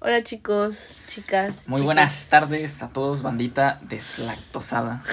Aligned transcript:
Hola 0.00 0.22
chicos, 0.22 0.96
chicas. 1.08 1.68
Muy 1.68 1.80
buenas 1.80 2.28
tardes 2.30 2.84
a 2.84 2.88
todos, 2.90 3.22
bandita 3.22 3.80
deslactosada. 3.82 5.02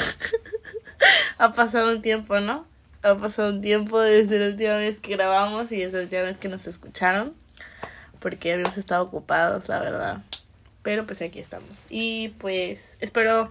Ha 1.37 1.53
pasado 1.53 1.91
un 1.91 2.01
tiempo, 2.01 2.39
¿no? 2.39 2.65
Ha 3.03 3.17
pasado 3.17 3.49
un 3.49 3.61
tiempo 3.61 3.99
desde 3.99 4.39
la 4.39 4.47
última 4.47 4.77
vez 4.77 5.01
que 5.01 5.15
grabamos 5.15 5.71
y 5.71 5.77
desde 5.77 5.97
la 5.97 6.03
última 6.03 6.21
vez 6.21 6.37
que 6.37 6.47
nos 6.47 6.65
escucharon. 6.65 7.33
Porque 8.19 8.53
habíamos 8.53 8.77
estado 8.77 9.03
ocupados, 9.03 9.67
la 9.67 9.79
verdad. 9.81 10.23
Pero 10.81 11.05
pues 11.05 11.21
aquí 11.21 11.39
estamos. 11.39 11.87
Y 11.89 12.29
pues 12.39 12.97
espero 13.01 13.49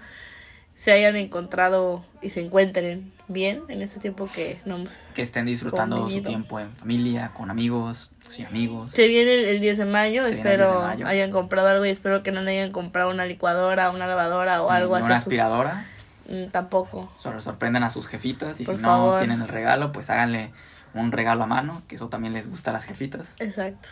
se 0.75 0.93
hayan 0.93 1.17
encontrado 1.17 2.05
y 2.23 2.31
se 2.31 2.41
encuentren 2.41 3.13
bien 3.29 3.63
en 3.69 3.83
este 3.83 4.01
tiempo 4.01 4.29
que 4.33 4.61
no 4.65 4.77
hemos... 4.77 5.13
Que 5.15 5.23
estén 5.23 5.45
disfrutando 5.45 5.99
Convivido. 5.99 6.25
su 6.25 6.29
tiempo 6.29 6.59
en 6.59 6.73
familia, 6.73 7.33
con 7.35 7.51
amigos, 7.51 8.13
sin 8.29 8.47
amigos. 8.47 8.93
Se 8.93 9.07
viene 9.07 9.35
el, 9.35 9.45
el 9.47 9.61
10 9.61 9.79
de 9.79 9.85
mayo, 9.87 10.25
Se 10.27 10.33
espero 10.33 10.65
10 10.71 10.75
de 10.81 10.87
mayo. 10.87 11.07
hayan 11.07 11.31
comprado 11.31 11.69
algo 11.69 11.85
y 11.85 11.91
espero 11.91 12.23
que 12.23 12.33
no 12.33 12.41
le 12.43 12.53
hayan 12.53 12.73
comprado 12.73 13.11
una 13.11 13.27
licuadora, 13.27 13.91
una 13.91 14.07
lavadora 14.07 14.63
o 14.63 14.71
algo 14.71 14.95
así. 14.97 15.05
Una 15.07 15.17
sus- 15.17 15.27
aspiradora. 15.27 15.87
Mm, 16.29 16.47
Tampoco. 16.49 17.13
Solo 17.19 17.41
sorprenden 17.41 17.83
a 17.83 17.91
sus 17.91 18.09
jefitas 18.09 18.61
y 18.61 18.65
Por 18.65 18.77
si 18.77 18.83
no 18.83 18.89
favor. 18.89 19.19
tienen 19.19 19.43
el 19.43 19.49
regalo, 19.49 19.93
pues 19.93 20.09
háganle 20.11 20.53
un 20.95 21.13
regalo 21.13 21.43
a 21.45 21.47
mano, 21.47 21.83
que 21.89 21.97
eso 21.97 22.09
también 22.09 22.33
les 22.33 22.49
gusta 22.49 22.71
a 22.71 22.73
las 22.73 22.85
jefitas. 22.87 23.35
Exacto. 23.41 23.91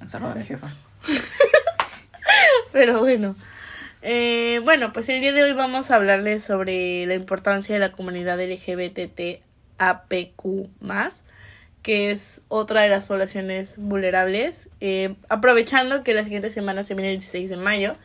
Un 0.00 0.08
saludo 0.08 0.30
a 0.30 0.34
mi 0.34 0.44
jefa. 0.44 0.66
Pero 2.72 3.00
bueno. 3.00 3.34
Eh, 4.02 4.60
bueno, 4.62 4.92
pues 4.92 5.08
el 5.08 5.20
día 5.20 5.32
de 5.32 5.42
hoy 5.42 5.52
vamos 5.52 5.90
a 5.90 5.96
hablarles 5.96 6.44
sobre 6.44 7.04
la 7.06 7.14
importancia 7.14 7.74
de 7.74 7.80
la 7.80 7.90
comunidad 7.92 8.38
LGBTAPQ 8.40 9.40
que 11.88 12.10
es 12.10 12.42
otra 12.48 12.82
de 12.82 12.90
las 12.90 13.06
poblaciones 13.06 13.76
vulnerables. 13.78 14.68
Eh, 14.82 15.14
aprovechando 15.30 16.04
que 16.04 16.12
la 16.12 16.22
siguiente 16.22 16.50
semana 16.50 16.84
se 16.84 16.94
viene 16.94 17.12
el 17.12 17.16
16 17.16 17.48
de 17.48 17.56
mayo, 17.56 17.96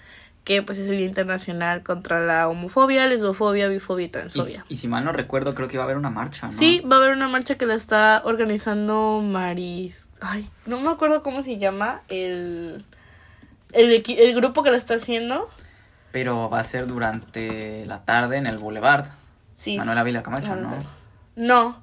que 0.45 0.63
pues 0.63 0.77
es 0.77 0.87
el 0.87 0.95
Día 0.95 1.05
Internacional 1.05 1.83
contra 1.83 2.25
la 2.25 2.47
homofobia, 2.47 3.05
lesbofobia, 3.07 3.67
bifobia 3.67 4.05
y 4.05 4.07
transfobia. 4.07 4.65
y 4.69 4.77
si 4.77 4.87
mal 4.87 5.03
no 5.03 5.11
recuerdo, 5.11 5.53
creo 5.53 5.67
que 5.67 5.75
va 5.75 5.83
a 5.83 5.87
haber 5.87 5.97
una 5.97 6.09
marcha, 6.09 6.47
¿no? 6.47 6.53
Sí, 6.53 6.81
va 6.89 6.95
a 6.95 6.99
haber 6.99 7.11
una 7.11 7.27
marcha 7.27 7.55
que 7.55 7.65
la 7.65 7.73
está 7.73 8.21
organizando 8.23 9.19
Maris. 9.21 10.07
Ay, 10.21 10.49
no 10.65 10.79
me 10.79 10.89
acuerdo 10.89 11.21
cómo 11.21 11.41
se 11.41 11.57
llama 11.57 12.03
el, 12.07 12.85
el, 13.73 14.01
el 14.07 14.33
grupo 14.33 14.63
que 14.63 14.71
la 14.71 14.77
está 14.77 14.93
haciendo. 14.93 15.49
Pero 16.13 16.49
va 16.49 16.61
a 16.61 16.63
ser 16.63 16.87
durante 16.87 17.85
la 17.85 18.05
tarde 18.05 18.37
en 18.37 18.45
el 18.45 18.59
Boulevard. 18.59 19.07
Sí. 19.51 19.77
Manuel 19.77 19.97
Ávila 19.97 20.23
Camacho, 20.23 20.55
¿no? 20.55 20.71
No, 21.35 21.82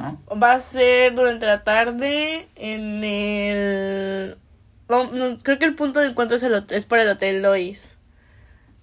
¿No? 0.00 0.36
va 0.36 0.52
a 0.54 0.60
ser 0.60 1.14
durante 1.14 1.46
la 1.46 1.62
tarde 1.64 2.48
en 2.56 3.04
el... 3.04 4.36
no, 4.88 5.10
no, 5.12 5.36
creo 5.42 5.58
que 5.58 5.64
el 5.66 5.74
punto 5.74 6.00
de 6.00 6.08
encuentro 6.08 6.36
es, 6.36 6.42
el 6.42 6.52
hot- 6.54 6.72
es 6.72 6.86
por 6.86 6.98
el 6.98 7.08
Hotel 7.08 7.42
Lois. 7.42 7.96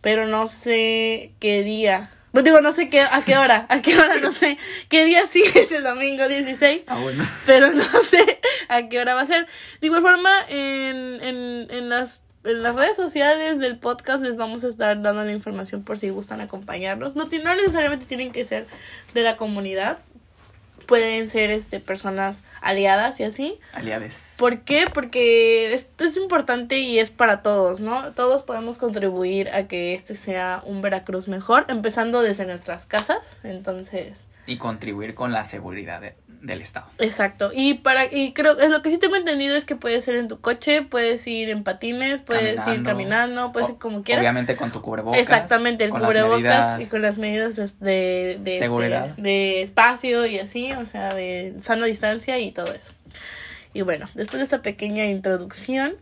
Pero 0.02 0.26
no 0.28 0.48
sé 0.48 1.34
qué 1.40 1.64
día. 1.64 2.12
Pues 2.32 2.44
digo, 2.46 2.62
no 2.62 2.72
sé 2.72 2.88
qué, 2.88 3.02
a 3.02 3.22
qué 3.26 3.36
hora. 3.38 3.66
A 3.70 3.82
qué 3.82 3.98
hora, 3.98 4.18
no 4.22 4.32
sé. 4.32 4.58
¿Qué 4.90 5.06
día 5.06 5.26
sí 5.28 5.42
es 5.56 5.72
el 5.72 5.84
domingo 5.84 6.28
16? 6.28 6.84
Ah, 6.88 7.00
bueno. 7.02 7.26
pero 7.48 7.72
no 7.72 7.84
sé 8.04 8.40
a 8.70 8.88
qué 8.90 9.00
hora 9.00 9.16
va 9.16 9.22
a 9.22 9.26
ser. 9.26 9.48
De 9.82 9.88
igual 9.88 10.04
forma, 10.04 10.30
en, 10.50 11.20
en, 11.24 11.68
en, 11.72 11.90
las, 11.90 12.22
en 12.44 12.62
las 12.62 12.76
redes 12.76 12.96
sociales 12.96 13.60
del 13.60 13.80
podcast 13.80 14.24
les 14.24 14.36
vamos 14.38 14.64
a 14.64 14.68
estar 14.68 15.02
dando 15.02 15.24
la 15.24 15.32
información 15.32 15.84
por 15.84 15.98
si 15.98 16.10
gustan 16.10 16.42
acompañarnos. 16.42 17.16
No, 17.16 17.26
no 17.26 17.56
necesariamente 17.56 18.06
tienen 18.06 18.32
que 18.32 18.46
ser 18.46 18.68
de 19.16 19.24
la 19.24 19.36
comunidad. 19.36 19.98
Pueden 20.88 21.28
ser 21.28 21.52
este 21.52 21.80
personas 21.80 22.44
aliadas 22.62 23.20
y 23.20 23.24
así. 23.24 23.58
Aliades. 23.74 24.36
¿Por 24.40 24.62
qué? 24.62 24.86
Porque 24.94 25.74
es, 25.74 25.88
es 26.00 26.18
importante 26.18 26.80
y 26.80 26.98
es 27.00 27.12
para 27.12 27.42
todos, 27.42 27.80
¿no? 27.82 28.14
Todos 28.14 28.42
podemos 28.44 28.78
contribuir 28.78 29.50
a 29.50 29.68
que 29.68 29.94
este 29.94 30.16
sea 30.16 30.64
un 30.66 30.82
Veracruz 30.82 31.28
mejor, 31.28 31.66
empezando 31.70 32.22
desde 32.22 32.46
nuestras 32.46 32.86
casas. 32.86 33.38
Entonces, 33.44 34.28
Y 34.46 34.58
contribuir 34.58 35.14
con 35.14 35.34
la 35.34 35.44
seguridad 35.44 36.00
de- 36.02 36.16
del 36.48 36.62
Estado. 36.62 36.88
Exacto. 36.98 37.52
Y 37.54 37.76
para 37.76 38.06
y 38.12 38.34
creo 38.34 38.58
es 38.58 38.72
lo 38.72 38.82
que 38.82 38.90
sí 38.90 38.98
tengo 38.98 39.16
entendido 39.16 39.56
es 39.56 39.66
que 39.66 39.76
puedes 39.76 40.08
ir 40.08 40.16
en 40.16 40.28
tu 40.28 40.40
coche, 40.42 40.82
puedes 40.82 41.28
ir 41.28 41.50
en 41.50 41.64
patines, 41.64 42.22
puedes 42.24 42.66
ir 42.68 42.82
Caminando. 42.84 43.52
puedes 43.52 43.70
O- 43.70 43.74
ir 43.74 43.78
como 43.78 44.02
quieras. 44.04 44.22
Obviamente 44.24 44.56
con 44.56 44.72
tu 44.72 44.82
cubrebocas. 44.82 45.22
Exactamente, 45.22 45.84
el 45.84 45.92
cubrebocas 45.92 46.82
y 46.82 46.88
con 46.90 47.02
las 47.04 47.18
medidas 47.20 47.56
de, 47.58 47.66
de, 47.80 47.92
de, 48.40 48.54
este, 48.54 48.60
Seguridad. 48.60 49.10
de 49.18 49.62
espacio 49.62 50.26
y 50.26 50.40
así, 50.40 50.72
o 50.74 50.86
sea, 50.86 51.14
de 51.14 51.54
sana 51.62 51.86
distancia 51.86 52.40
y 52.40 52.52
todo 52.52 52.72
eso. 52.74 52.94
Y 53.74 53.82
bueno, 53.84 54.10
después 54.16 54.40
de 54.40 54.46
esta 54.46 54.62
pequeña 54.64 55.06
introducción, 55.06 55.96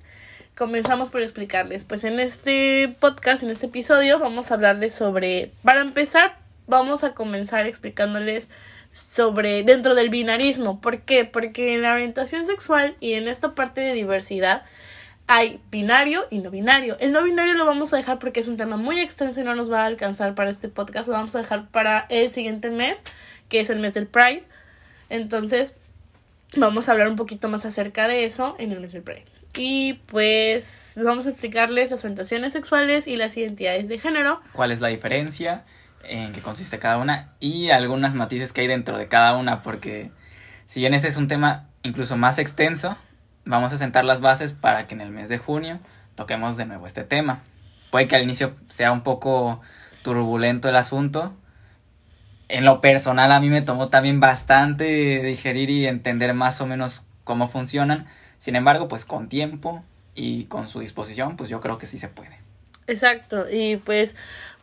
comenzamos 0.55 1.09
por 1.09 1.21
explicarles. 1.21 1.83
Pues 1.83 2.03
en 2.05 2.19
este 2.19 2.95
podcast, 2.99 3.43
en 3.43 3.49
este 3.49 3.65
episodio, 3.65 4.19
vamos 4.19 4.51
a 4.51 4.53
hablarles 4.53 4.93
sobre, 4.93 5.51
para 5.63 5.81
empezar, 5.81 6.37
vamos 6.67 7.03
a 7.03 7.13
comenzar 7.13 7.65
explicándoles 7.65 8.49
sobre 8.95 9.63
dentro 9.63 9.93
del 9.93 10.09
binarismo. 10.09 10.79
¿Por 10.79 11.01
qué? 11.01 11.25
Porque 11.25 11.73
en 11.73 11.81
la 11.81 11.93
orientación 11.93 12.45
sexual 12.45 12.95
y 13.01 13.13
en 13.13 13.27
esta 13.27 13.53
parte 13.53 13.81
de 13.81 13.93
diversidad 13.93 14.63
hay 15.27 15.59
binario 15.69 16.25
y 16.29 16.39
no 16.39 16.49
binario. 16.49 16.95
El 16.99 17.11
no 17.11 17.21
binario 17.21 17.55
lo 17.55 17.65
vamos 17.65 17.93
a 17.93 17.97
dejar 17.97 18.19
porque 18.19 18.39
es 18.39 18.47
un 18.47 18.55
tema 18.55 18.77
muy 18.77 19.01
extenso 19.01 19.41
y 19.41 19.43
no 19.43 19.53
nos 19.53 19.69
va 19.69 19.81
a 19.81 19.85
alcanzar 19.85 20.33
para 20.33 20.49
este 20.49 20.69
podcast. 20.69 21.09
Lo 21.09 21.13
vamos 21.13 21.35
a 21.35 21.39
dejar 21.39 21.67
para 21.69 22.05
el 22.09 22.31
siguiente 22.31 22.71
mes, 22.71 23.03
que 23.49 23.59
es 23.59 23.69
el 23.69 23.79
mes 23.79 23.93
del 23.95 24.07
Pride. 24.07 24.43
Entonces, 25.09 25.75
vamos 26.55 26.87
a 26.87 26.93
hablar 26.93 27.09
un 27.09 27.17
poquito 27.17 27.49
más 27.49 27.65
acerca 27.65 28.07
de 28.07 28.23
eso 28.23 28.55
en 28.59 28.71
el 28.71 28.79
mes 28.79 28.93
del 28.93 29.03
Pride. 29.03 29.25
Y 29.57 29.95
pues 30.05 30.97
vamos 31.03 31.25
a 31.25 31.31
explicarles 31.31 31.91
las 31.91 32.01
orientaciones 32.05 32.53
sexuales 32.53 33.07
y 33.07 33.17
las 33.17 33.35
identidades 33.35 33.89
de 33.89 33.99
género. 33.99 34.41
cuál 34.53 34.71
es 34.71 34.79
la 34.79 34.87
diferencia, 34.87 35.65
en 36.07 36.31
qué 36.31 36.41
consiste 36.41 36.79
cada 36.79 36.97
una 36.97 37.33
y 37.39 37.69
algunas 37.69 38.13
matices 38.13 38.53
que 38.53 38.61
hay 38.61 38.67
dentro 38.67 38.97
de 38.97 39.07
cada 39.07 39.35
una, 39.35 39.61
porque 39.61 40.11
si 40.65 40.79
bien 40.79 40.93
ese 40.93 41.07
es 41.07 41.17
un 41.17 41.27
tema 41.27 41.67
incluso 41.83 42.17
más 42.17 42.39
extenso, 42.39 42.97
vamos 43.45 43.73
a 43.73 43.77
sentar 43.77 44.05
las 44.05 44.21
bases 44.21 44.53
para 44.53 44.87
que 44.87 44.95
en 44.95 45.01
el 45.01 45.11
mes 45.11 45.29
de 45.29 45.37
junio 45.37 45.79
toquemos 46.15 46.57
de 46.57 46.65
nuevo 46.65 46.87
este 46.87 47.03
tema. 47.03 47.39
Puede 47.91 48.07
que 48.07 48.15
al 48.15 48.23
inicio 48.23 48.55
sea 48.67 48.91
un 48.91 49.01
poco 49.01 49.61
turbulento 50.03 50.67
el 50.69 50.75
asunto. 50.75 51.33
En 52.47 52.65
lo 52.65 52.81
personal 52.81 53.31
a 53.31 53.39
mí 53.39 53.49
me 53.49 53.61
tomó 53.61 53.89
también 53.89 54.19
bastante 54.19 55.21
digerir 55.23 55.69
y 55.69 55.87
entender 55.87 56.33
más 56.33 56.61
o 56.61 56.65
menos 56.65 57.03
cómo 57.23 57.47
funcionan. 57.47 58.05
Sin 58.37 58.55
embargo, 58.55 58.87
pues 58.87 59.05
con 59.05 59.29
tiempo 59.29 59.83
y 60.13 60.45
con 60.45 60.67
su 60.67 60.79
disposición, 60.79 61.37
pues 61.37 61.49
yo 61.49 61.59
creo 61.59 61.77
que 61.77 61.85
sí 61.85 61.97
se 61.97 62.07
puede. 62.07 62.39
Exacto, 62.87 63.45
y 63.51 63.77
pues 63.77 64.15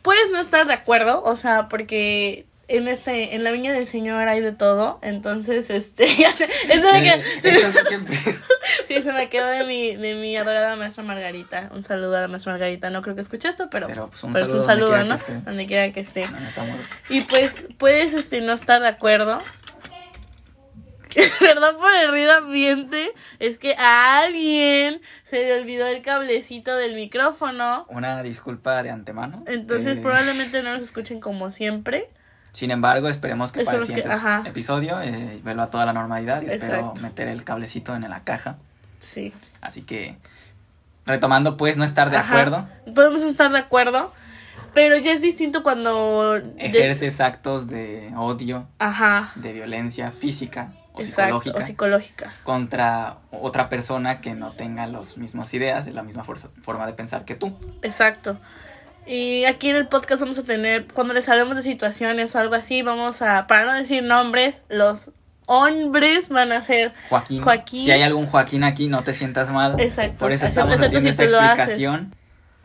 puedes 0.03 0.29
no 0.31 0.39
estar 0.39 0.67
de 0.67 0.73
acuerdo, 0.73 1.23
o 1.23 1.35
sea, 1.35 1.67
porque 1.67 2.45
en 2.67 2.87
este 2.87 3.35
en 3.35 3.43
la 3.43 3.51
viña 3.51 3.73
del 3.73 3.87
señor 3.87 4.27
hay 4.27 4.39
de 4.41 4.51
todo, 4.51 4.99
entonces 5.01 5.69
este 5.69 6.05
ya 6.17 6.29
se, 6.31 6.45
eso 6.45 6.91
me 6.91 7.01
quedó, 7.01 7.21
sí, 8.87 9.01
se 9.01 9.13
me 9.13 9.29
quedó 9.29 9.47
de 9.47 9.65
mi 9.65 9.95
de 9.95 10.15
mi 10.15 10.35
adorada 10.37 10.75
maestra 10.75 11.03
Margarita. 11.03 11.69
Un 11.73 11.83
saludo 11.83 12.17
a 12.17 12.21
la 12.21 12.27
maestra 12.27 12.53
Margarita, 12.53 12.89
no 12.89 13.01
creo 13.01 13.15
que 13.15 13.21
escuche 13.21 13.49
esto, 13.49 13.69
pero 13.69 13.87
Pero, 13.87 14.09
pues, 14.09 14.23
un 14.23 14.33
pero 14.33 14.45
es 14.45 14.51
un 14.51 14.63
saludo 14.63 14.91
saludo, 14.91 14.97
donde 14.97 15.09
¿no? 15.09 15.17
quiera 15.17 15.23
que 15.23 15.31
esté. 15.31 15.45
Donde 15.49 15.67
quiera 15.67 15.91
que 15.91 15.99
esté. 15.99 16.27
No, 16.27 16.39
no 16.39 16.73
muerto. 16.73 16.95
Y 17.09 17.21
pues 17.21 17.63
puedes 17.77 18.13
este 18.13 18.41
no 18.41 18.53
estar 18.53 18.81
de 18.81 18.87
acuerdo. 18.87 19.41
Perdón 21.39 21.77
por 21.79 21.93
el 21.93 22.09
ruido 22.09 22.33
ambiente, 22.37 23.13
es 23.39 23.57
que 23.57 23.75
a 23.77 24.19
alguien 24.19 25.01
se 25.23 25.37
le 25.43 25.59
olvidó 25.61 25.85
el 25.87 26.01
cablecito 26.01 26.75
del 26.75 26.95
micrófono. 26.95 27.85
Una 27.89 28.23
disculpa 28.23 28.81
de 28.83 28.89
antemano. 28.89 29.43
Entonces 29.47 29.97
Eh, 29.97 30.01
probablemente 30.01 30.61
no 30.63 30.73
nos 30.73 30.81
escuchen 30.81 31.19
como 31.19 31.51
siempre. 31.51 32.09
Sin 32.51 32.69
embargo, 32.71 33.07
esperemos 33.09 33.51
que 33.51 33.63
para 33.63 33.77
el 33.77 33.83
Esperemos 33.83 34.07
que- 34.07 34.13
ajá. 34.13 34.43
episodio 34.45 35.01
eh, 35.01 35.39
vuelva 35.43 35.63
a 35.63 35.69
toda 35.69 35.85
la 35.85 35.93
normalidad 35.93 36.41
y 36.43 36.47
espero 36.47 36.93
meter 37.01 37.27
el 37.27 37.43
cablecito 37.43 37.95
en 37.95 38.01
la 38.09 38.23
caja. 38.23 38.57
Sí. 38.99 39.33
Así 39.59 39.81
que, 39.81 40.17
retomando, 41.05 41.57
pues, 41.57 41.77
no 41.77 41.83
estar 41.83 42.09
de 42.11 42.17
Ajá. 42.17 42.29
acuerdo, 42.41 42.69
Podemos 42.93 43.23
estar 43.23 43.51
de 43.51 43.57
acuerdo, 43.57 44.13
pero 44.75 44.97
ya 44.97 45.13
es 45.13 45.21
distinto 45.21 45.63
cuando... 45.63 46.33
de- 46.39 46.53
ejerces 46.57 47.19
actos 47.21 47.67
de 47.67 48.11
odio, 48.15 48.67
Ajá. 48.79 49.31
de 49.35 49.51
violencia 49.53 50.11
física 50.11 50.73
o 50.93 51.01
Exacto. 51.01 51.41
psicológica 51.41 51.57
O 51.59 51.61
psicológica. 51.61 52.33
contra 52.43 53.17
otra 53.31 53.67
persona 53.69 54.21
que 54.21 54.35
no 54.35 54.51
tenga 54.51 54.85
las 54.87 55.17
mismas 55.17 55.53
ideas, 55.53 55.87
la 55.87 56.03
misma 56.03 56.23
fuerza- 56.23 56.49
forma 56.61 56.85
de 56.85 56.93
pensar 56.93 57.25
que 57.25 57.35
tú. 57.35 57.57
Exacto. 57.81 58.37
Y 59.05 59.43
aquí 59.45 59.69
en 59.69 59.75
el 59.75 59.87
podcast 59.87 60.21
vamos 60.21 60.37
a 60.37 60.43
tener, 60.43 60.87
cuando 60.93 61.13
les 61.13 61.27
hablemos 61.27 61.55
de 61.57 61.61
situaciones 61.61 62.33
o 62.35 62.39
algo 62.39 62.55
así, 62.55 62.83
vamos 62.83 63.21
a, 63.21 63.47
para 63.47 63.65
no 63.65 63.73
decir 63.73 64.01
nombres, 64.03 64.61
los 64.69 65.09
hombres 65.45 66.29
van 66.29 66.53
a 66.53 66.61
ser 66.61 66.93
Joaquín, 67.09 67.41
Joaquín. 67.41 67.83
si 67.83 67.91
hay 67.91 68.01
algún 68.01 68.27
Joaquín 68.27 68.63
aquí, 68.63 68.87
no 68.87 69.03
te 69.03 69.13
sientas 69.13 69.49
mal. 69.51 69.77
Exacto. 69.79 70.19
Por 70.19 70.31
eso 70.31 70.45
estamos 70.45 70.73
haciendo 70.73 71.01
si 71.01 71.09
esta 71.09 71.23
explicación. 71.23 72.15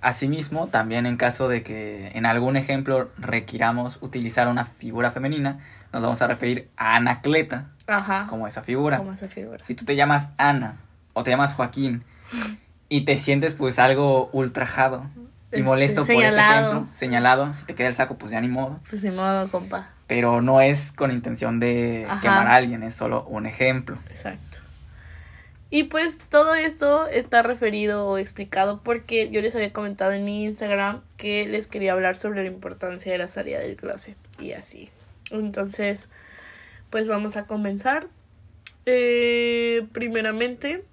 Asimismo, 0.01 0.69
también 0.69 1.07
en 1.07 1.17
caso 1.17 1.49
de 1.49 1.65
que 1.65 2.13
en 2.15 2.25
algún 2.25 2.57
ejemplo 2.57 3.11
requiramos 3.19 3.99
utilizar 4.01 4.47
una 4.47 4.65
figura 4.65 5.11
femenina, 5.11 5.59
nos 5.93 6.03
vamos 6.03 6.23
a 6.23 6.29
referir 6.29 6.69
a 6.77 6.95
Anacleta 6.95 7.71
Ajá. 7.89 8.27
como 8.29 8.47
esa 8.47 8.63
figura. 8.63 8.99
Como 8.99 9.13
esa 9.13 9.27
figura. 9.29 9.65
Si 9.65 9.75
tú 9.75 9.85
te 9.85 9.97
llamas 9.97 10.31
Ana 10.39 10.77
o 11.15 11.23
te 11.25 11.31
llamas 11.31 11.55
Joaquín 11.55 12.05
y 12.89 13.05
te 13.05 13.17
sientes 13.17 13.55
pues 13.55 13.79
algo 13.79 14.31
ultrajado 14.33 15.05
y 15.51 15.57
Este, 15.57 15.63
molesto 15.63 16.03
por 16.05 16.11
ese 16.15 16.37
ejemplo, 16.39 16.87
señalado, 16.93 17.53
si 17.55 17.65
te 17.65 17.75
queda 17.75 17.89
el 17.89 17.95
saco 17.95 18.17
pues 18.19 18.31
ya 18.33 18.41
ni 18.41 18.49
modo, 18.49 18.79
Pues 18.91 19.03
ni 19.03 19.11
modo, 19.11 19.49
compa. 19.49 19.89
pero 20.07 20.43
no 20.43 20.61
es 20.61 20.93
con 20.93 21.11
intención 21.11 21.59
de 21.59 22.05
Ajá. 22.09 22.21
quemar 22.21 22.47
a 22.47 22.55
alguien, 22.55 22.83
es 22.83 22.95
solo 22.95 23.25
un 23.25 23.47
ejemplo. 23.47 23.97
Exacto. 24.11 24.59
Y 25.71 25.85
pues 25.85 26.19
todo 26.31 26.55
esto 26.55 27.07
está 27.09 27.43
referido 27.43 28.07
o 28.07 28.17
explicado 28.19 28.81
porque 28.83 29.29
yo 29.31 29.43
les 29.43 29.55
había 29.55 29.71
comentado 29.73 30.13
en 30.13 30.25
mi 30.25 30.45
Instagram 30.45 31.03
que 31.19 31.47
les 31.47 31.67
quería 31.67 31.93
hablar 31.93 32.17
sobre 32.17 32.43
la 32.43 32.49
importancia 32.49 33.13
de 33.13 33.19
la 33.19 33.29
salida 33.29 33.59
del 33.59 33.77
closet 33.77 34.17
y 34.39 34.53
así. 34.53 34.89
Entonces, 35.31 36.09
pues 36.91 37.07
vamos 37.09 37.37
a 37.37 37.45
comenzar. 37.47 38.07
Eh, 38.87 39.87
primeramente, 39.93 40.85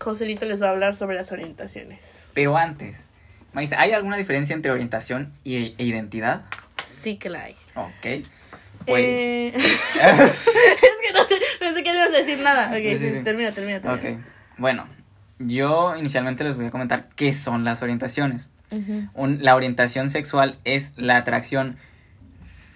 Joselito 0.00 0.44
les 0.46 0.60
va 0.62 0.68
a 0.68 0.70
hablar 0.70 0.94
sobre 0.94 1.16
las 1.16 1.32
orientaciones. 1.32 2.28
Pero 2.34 2.56
antes, 2.56 3.06
Marisa, 3.52 3.80
¿hay 3.80 3.92
alguna 3.92 4.16
diferencia 4.16 4.54
entre 4.54 4.70
orientación 4.70 5.32
y, 5.44 5.74
e 5.78 5.84
identidad? 5.84 6.42
Sí 6.82 7.16
que 7.16 7.30
la 7.30 7.44
hay. 7.44 7.56
Ok. 7.74 8.26
Pues, 8.86 9.04
Eh, 9.04 9.52
es 9.56 9.78
que 10.02 11.12
no 11.12 11.24
sé, 11.26 11.34
no 11.62 11.72
sé 11.74 11.82
qué 11.82 11.92
ibas 11.92 12.08
a 12.08 12.18
decir 12.18 12.38
nada. 12.40 12.68
Ok, 12.70 12.82
Sí, 12.82 12.98
sí, 12.98 13.12
sí. 13.12 13.20
termina, 13.24 13.52
termina, 13.52 13.80
termina. 13.80 14.16
ok. 14.18 14.20
Bueno, 14.58 14.86
yo 15.38 15.96
inicialmente 15.96 16.44
les 16.44 16.56
voy 16.56 16.66
a 16.66 16.70
comentar 16.70 17.08
qué 17.16 17.32
son 17.32 17.64
las 17.64 17.82
orientaciones. 17.82 18.50
Un- 19.14 19.38
la 19.42 19.54
orientación 19.54 20.10
sexual 20.10 20.58
es 20.64 20.92
la 20.96 21.16
atracción 21.16 21.76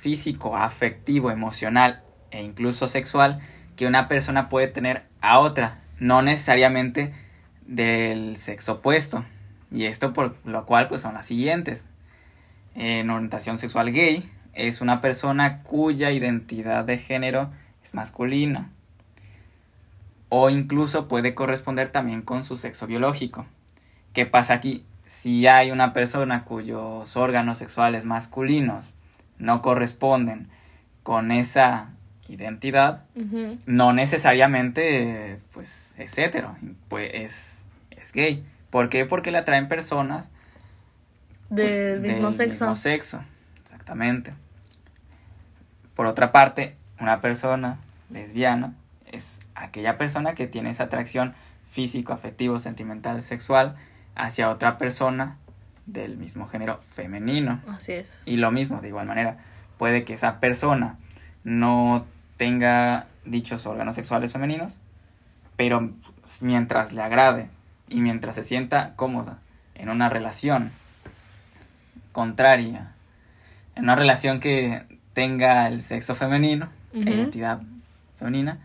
físico, 0.01 0.57
afectivo, 0.57 1.31
emocional 1.31 2.03
e 2.31 2.43
incluso 2.43 2.89
sexual 2.89 3.41
que 3.77 3.87
una 3.87 4.09
persona 4.09 4.49
puede 4.49 4.67
tener 4.67 5.05
a 5.21 5.39
otra, 5.39 5.83
no 5.99 6.23
necesariamente 6.23 7.13
del 7.67 8.37
sexo 8.39 8.75
opuesto. 8.75 9.25
Y 9.71 9.85
esto 9.85 10.13
por 10.15 10.35
lo 10.47 10.65
cual 10.65 10.89
pues 10.89 11.03
son 11.03 11.15
las 11.15 11.27
siguientes. 11.27 11.87
En 12.75 13.11
orientación 13.11 13.59
sexual 13.59 13.93
gay 13.93 14.27
es 14.55 14.81
una 14.81 15.01
persona 15.01 15.63
cuya 15.63 16.11
identidad 16.11 16.85
de 16.85 16.97
género 16.97 17.51
es 17.83 17.93
masculina 17.95 18.71
o 20.31 20.49
incluso 20.49 21.09
puede 21.09 21.35
corresponder 21.35 21.89
también 21.89 22.23
con 22.23 22.43
su 22.45 22.57
sexo 22.57 22.87
biológico. 22.87 23.47
¿Qué 24.15 24.25
pasa 24.25 24.55
aquí? 24.55 24.85
Si 25.05 25.47
hay 25.47 25.73
una 25.73 25.93
persona 25.93 26.45
cuyos 26.45 27.17
órganos 27.17 27.59
sexuales 27.59 28.05
masculinos 28.05 28.95
no 29.41 29.63
corresponden 29.63 30.49
con 31.03 31.33
esa 31.33 31.91
identidad, 32.29 33.03
no 33.67 33.93
necesariamente 33.93 35.41
pues 35.53 35.95
es 35.99 36.17
hetero, 36.17 36.55
pues 36.89 37.11
es, 37.13 37.67
es 37.91 38.13
gay. 38.13 38.45
¿Por 38.71 38.89
qué? 38.89 39.05
Porque 39.05 39.33
le 39.33 39.39
atraen 39.39 39.67
personas 39.67 40.31
Del 41.49 42.01
mismo 42.01 42.29
del 42.29 42.37
sexo. 42.37 42.65
mismo 42.67 42.75
sexo, 42.77 43.21
exactamente. 43.61 44.33
Por 45.97 46.07
otra 46.07 46.31
parte, 46.31 46.77
una 47.01 47.21
persona 47.21 47.79
lesbiana 48.11 48.75
es 49.11 49.41
aquella 49.57 49.99
persona 49.99 50.35
que 50.35 50.47
tiene 50.47 50.71
esa 50.71 50.85
atracción 50.85 51.35
físico, 51.67 52.13
afectivo, 52.13 52.59
sentimental, 52.59 53.23
sexual 53.23 53.75
hacia 54.15 54.51
otra 54.51 54.79
persona 54.79 55.37
del 55.87 56.17
mismo 56.17 56.47
género 56.47 56.81
femenino. 56.81 57.61
Así 57.69 57.93
es. 57.93 58.23
Y 58.27 58.37
lo 58.37 58.51
mismo, 58.51 58.81
de 58.81 58.89
igual 58.89 59.07
manera, 59.07 59.39
puede 59.79 60.05
que 60.05 60.13
esa 60.13 60.41
persona 60.41 60.99
no 61.45 62.07
tenga 62.37 63.07
dichos 63.25 63.67
órganos 63.67 63.95
sexuales 63.95 64.33
femeninos, 64.33 64.81
pero 65.57 65.93
mientras 66.41 66.93
le 66.93 67.03
agrade 67.03 67.49
y 67.89 68.01
mientras 68.01 68.35
se 68.35 68.43
sienta 68.43 68.95
cómoda 68.97 69.39
en 69.75 69.89
una 69.89 70.09
relación 70.09 70.71
contraria, 72.13 72.93
en 73.75 73.85
una 73.85 73.97
relación 73.97 74.41
que 74.41 74.85
tenga 75.13 75.67
el 75.67 75.81
sexo 75.81 76.15
femenino, 76.15 76.69
la 76.93 77.11
identidad 77.11 77.63
femenina, 78.19 78.59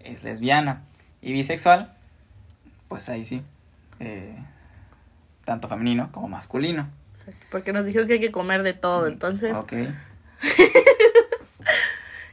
es 0.00 0.22
lesbiana 0.22 0.82
y 1.22 1.32
bisexual, 1.32 1.92
pues 2.88 3.08
ahí 3.08 3.22
sí, 3.22 3.42
eh, 4.00 4.36
tanto 5.44 5.68
femenino 5.68 6.10
como 6.12 6.28
masculino. 6.28 6.88
Exacto, 7.12 7.46
Porque 7.50 7.72
nos 7.72 7.86
dijo 7.86 8.06
que 8.06 8.14
hay 8.14 8.20
que 8.20 8.32
comer 8.32 8.62
de 8.62 8.72
todo, 8.74 9.06
entonces. 9.06 9.54
Ok. 9.56 9.72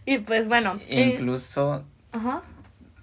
Y 0.06 0.18
pues 0.19 0.48
bueno. 0.48 0.80
Incluso 0.90 1.84
ajá. 2.12 2.42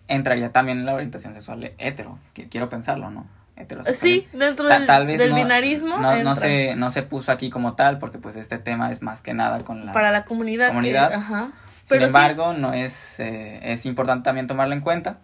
entraría 0.09 0.51
también 0.53 0.79
en 0.79 0.87
la 0.87 0.95
orientación 0.95 1.33
sexual 1.33 1.73
hetero, 1.79 2.19
quiero 2.51 2.69
pensarlo, 2.69 3.11
¿no? 3.11 3.27
Heterosexual. 3.57 3.97
Sí, 4.11 4.29
dentro 4.33 4.69
Ta- 4.69 4.79
del, 4.79 4.87
tal 4.87 5.07
vez 5.07 5.19
del 5.19 5.31
no, 5.31 5.37
binarismo. 5.37 5.99
no, 5.99 6.23
no 6.23 6.35
se, 6.35 6.75
no 6.77 6.91
se 6.91 7.03
puso 7.03 7.33
aquí 7.33 7.51
como 7.51 7.75
tal, 7.75 7.99
porque 7.99 8.19
pues 8.19 8.37
este 8.37 8.59
tema 8.59 8.91
es 8.91 9.03
más 9.03 9.23
que 9.23 9.35
nada 9.35 9.61
con 9.65 9.87
la... 9.87 9.93
Para 9.93 10.11
la 10.13 10.25
comunidad. 10.25 10.67
que- 10.67 10.75
comunidad. 10.75 11.13
ajá. 11.13 11.49
Sin 11.85 11.89
Pero 11.89 12.03
sí, 12.03 12.07
embargo, 12.09 12.53
no 12.53 12.73
es, 12.73 13.19
eh, 13.21 13.61
es 13.63 13.87
importante 13.87 14.25
también 14.25 14.47
tomarlo 14.47 14.75
en 14.75 14.81
cuenta. 14.81 15.19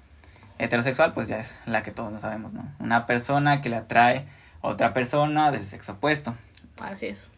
Heterosexual, 0.58 1.12
pues 1.12 1.28
ya 1.28 1.38
es 1.38 1.60
la 1.66 1.82
que 1.82 1.90
todos 1.90 2.12
lo 2.12 2.18
sabemos, 2.18 2.54
¿no? 2.54 2.64
Una 2.78 3.06
persona 3.06 3.60
que 3.60 3.68
le 3.68 3.76
atrae 3.76 4.26
otra 4.64 4.92
persona 4.92 5.50
del 5.52 5.64
sexo 5.66 5.92
opuesto. 5.92 6.34
Así 6.80 7.06
es. 7.06 7.30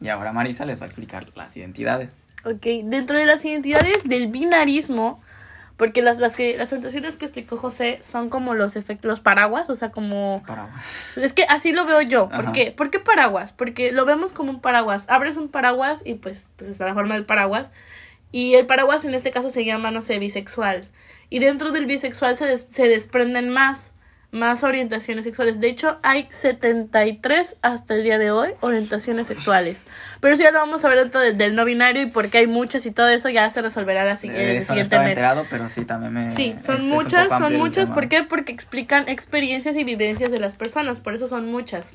Y 0.00 0.08
ahora 0.08 0.32
Marisa 0.32 0.64
les 0.64 0.80
va 0.80 0.84
a 0.84 0.86
explicar 0.86 1.26
las 1.34 1.56
identidades. 1.56 2.14
Ok, 2.44 2.66
dentro 2.84 3.16
de 3.18 3.26
las 3.26 3.44
identidades 3.44 4.04
del 4.04 4.28
binarismo, 4.28 5.20
porque 5.76 6.02
las, 6.02 6.18
las 6.18 6.36
que 6.36 6.56
las 6.58 6.70
orientaciones 6.72 7.16
que 7.16 7.24
explicó 7.24 7.56
José 7.56 7.98
son 8.02 8.28
como 8.28 8.54
los 8.54 8.76
efectos, 8.76 9.08
los 9.08 9.20
paraguas, 9.20 9.68
o 9.70 9.76
sea, 9.76 9.90
como 9.90 10.42
Para... 10.46 10.68
Es 11.16 11.32
que 11.32 11.44
así 11.48 11.72
lo 11.72 11.86
veo 11.86 12.02
yo. 12.02 12.28
¿Por 12.28 12.40
Ajá. 12.44 12.52
qué? 12.52 12.70
¿Por 12.70 12.90
qué 12.90 13.00
paraguas? 13.00 13.52
Porque 13.52 13.90
lo 13.92 14.04
vemos 14.04 14.32
como 14.34 14.50
un 14.50 14.60
paraguas. 14.60 15.08
Abres 15.08 15.36
un 15.36 15.48
paraguas 15.48 16.02
y 16.04 16.14
pues, 16.14 16.46
pues 16.56 16.68
está 16.70 16.84
la 16.84 16.94
forma 16.94 17.14
del 17.14 17.24
paraguas. 17.24 17.72
Y 18.30 18.54
el 18.54 18.66
paraguas 18.66 19.04
en 19.04 19.14
este 19.14 19.30
caso 19.30 19.48
se 19.48 19.64
llama, 19.64 19.90
no 19.90 20.02
sé, 20.02 20.18
bisexual. 20.18 20.86
Y 21.30 21.38
dentro 21.38 21.72
del 21.72 21.86
bisexual 21.86 22.36
se, 22.36 22.44
des- 22.46 22.66
se 22.70 22.86
desprenden 22.88 23.48
más, 23.48 23.93
más 24.34 24.64
orientaciones 24.64 25.24
sexuales. 25.24 25.60
De 25.60 25.68
hecho, 25.68 25.98
hay 26.02 26.26
73 26.28 27.58
hasta 27.62 27.94
el 27.94 28.02
día 28.02 28.18
de 28.18 28.30
hoy 28.32 28.50
orientaciones 28.60 29.26
sexuales. 29.28 29.86
Pero 30.20 30.34
eso 30.34 30.42
ya 30.42 30.50
lo 30.50 30.58
vamos 30.58 30.84
a 30.84 30.88
ver 30.88 30.98
dentro 30.98 31.20
del, 31.20 31.38
del 31.38 31.54
no 31.54 31.64
binario 31.64 32.02
y 32.02 32.06
porque 32.06 32.38
hay 32.38 32.46
muchas 32.46 32.84
y 32.86 32.90
todo 32.90 33.08
eso 33.08 33.28
ya 33.28 33.48
se 33.50 33.62
resolverá 33.62 34.04
la, 34.04 34.16
si- 34.16 34.28
De 34.28 34.56
el 34.56 34.62
siguiente 34.62 34.98
mes. 34.98 35.08
enterado, 35.10 35.46
pero 35.48 35.68
sí, 35.68 35.84
también 35.84 36.12
me... 36.12 36.30
Sí, 36.32 36.56
son 36.64 36.76
es 36.76 36.82
muchas, 36.82 37.28
son 37.28 37.56
muchas. 37.56 37.90
¿Por 37.90 38.08
qué? 38.08 38.24
Porque 38.24 38.52
explican 38.52 39.08
experiencias 39.08 39.76
y 39.76 39.84
vivencias 39.84 40.32
de 40.32 40.38
las 40.40 40.56
personas. 40.56 41.00
Por 41.00 41.14
eso 41.14 41.28
son 41.28 41.50
muchas. 41.50 41.92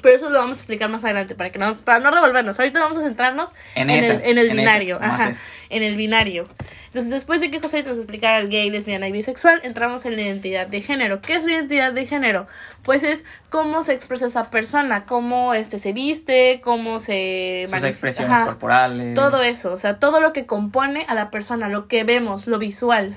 Pero 0.00 0.16
eso 0.16 0.30
lo 0.30 0.38
vamos 0.38 0.56
a 0.56 0.60
explicar 0.60 0.88
más 0.88 1.04
adelante 1.04 1.34
para 1.34 1.50
que 1.50 1.58
no, 1.58 1.74
para 1.76 2.00
no 2.00 2.10
revolvernos. 2.10 2.58
Ahorita 2.58 2.80
vamos 2.80 2.96
a 2.96 3.02
centrarnos 3.02 3.50
En 3.74 3.90
en, 3.90 4.02
esas, 4.02 4.24
el, 4.24 4.30
en 4.32 4.38
el 4.38 4.50
en 4.50 4.56
binario. 4.56 4.96
esas, 4.96 5.12
ajá, 5.12 5.32
en 5.68 5.82
el 5.82 5.96
binario. 5.96 6.48
Entonces, 6.86 7.10
después 7.10 7.40
de 7.40 7.50
que 7.50 7.60
José 7.60 7.82
nos 7.84 7.96
explicara 7.98 8.38
el 8.38 8.48
gay, 8.48 8.68
lesbiana 8.68 9.08
y 9.08 9.12
bisexual, 9.12 9.60
entramos 9.64 10.04
en 10.04 10.16
la 10.16 10.22
identidad 10.22 10.66
de 10.66 10.80
género. 10.82 11.20
¿Qué 11.22 11.34
es 11.34 11.44
la 11.44 11.52
identidad 11.52 11.92
de 11.92 12.06
género? 12.06 12.46
Pues 12.82 13.02
es 13.02 13.24
cómo 13.48 13.82
se 13.82 13.92
expresa 13.92 14.26
esa 14.26 14.50
persona, 14.50 15.04
cómo 15.06 15.54
este 15.54 15.78
se 15.78 15.92
viste, 15.92 16.60
cómo 16.62 16.98
se 16.98 17.66
Sus 17.68 17.84
expresiones 17.84 18.32
ajá. 18.32 18.44
corporales. 18.46 19.14
Todo 19.14 19.42
eso, 19.42 19.72
o 19.72 19.78
sea, 19.78 19.98
todo 19.98 20.20
lo 20.20 20.32
que 20.32 20.46
compone 20.46 21.04
a 21.08 21.14
la 21.14 21.30
persona, 21.30 21.68
lo 21.68 21.86
que 21.86 22.04
vemos, 22.04 22.46
lo 22.46 22.58
visual. 22.58 23.16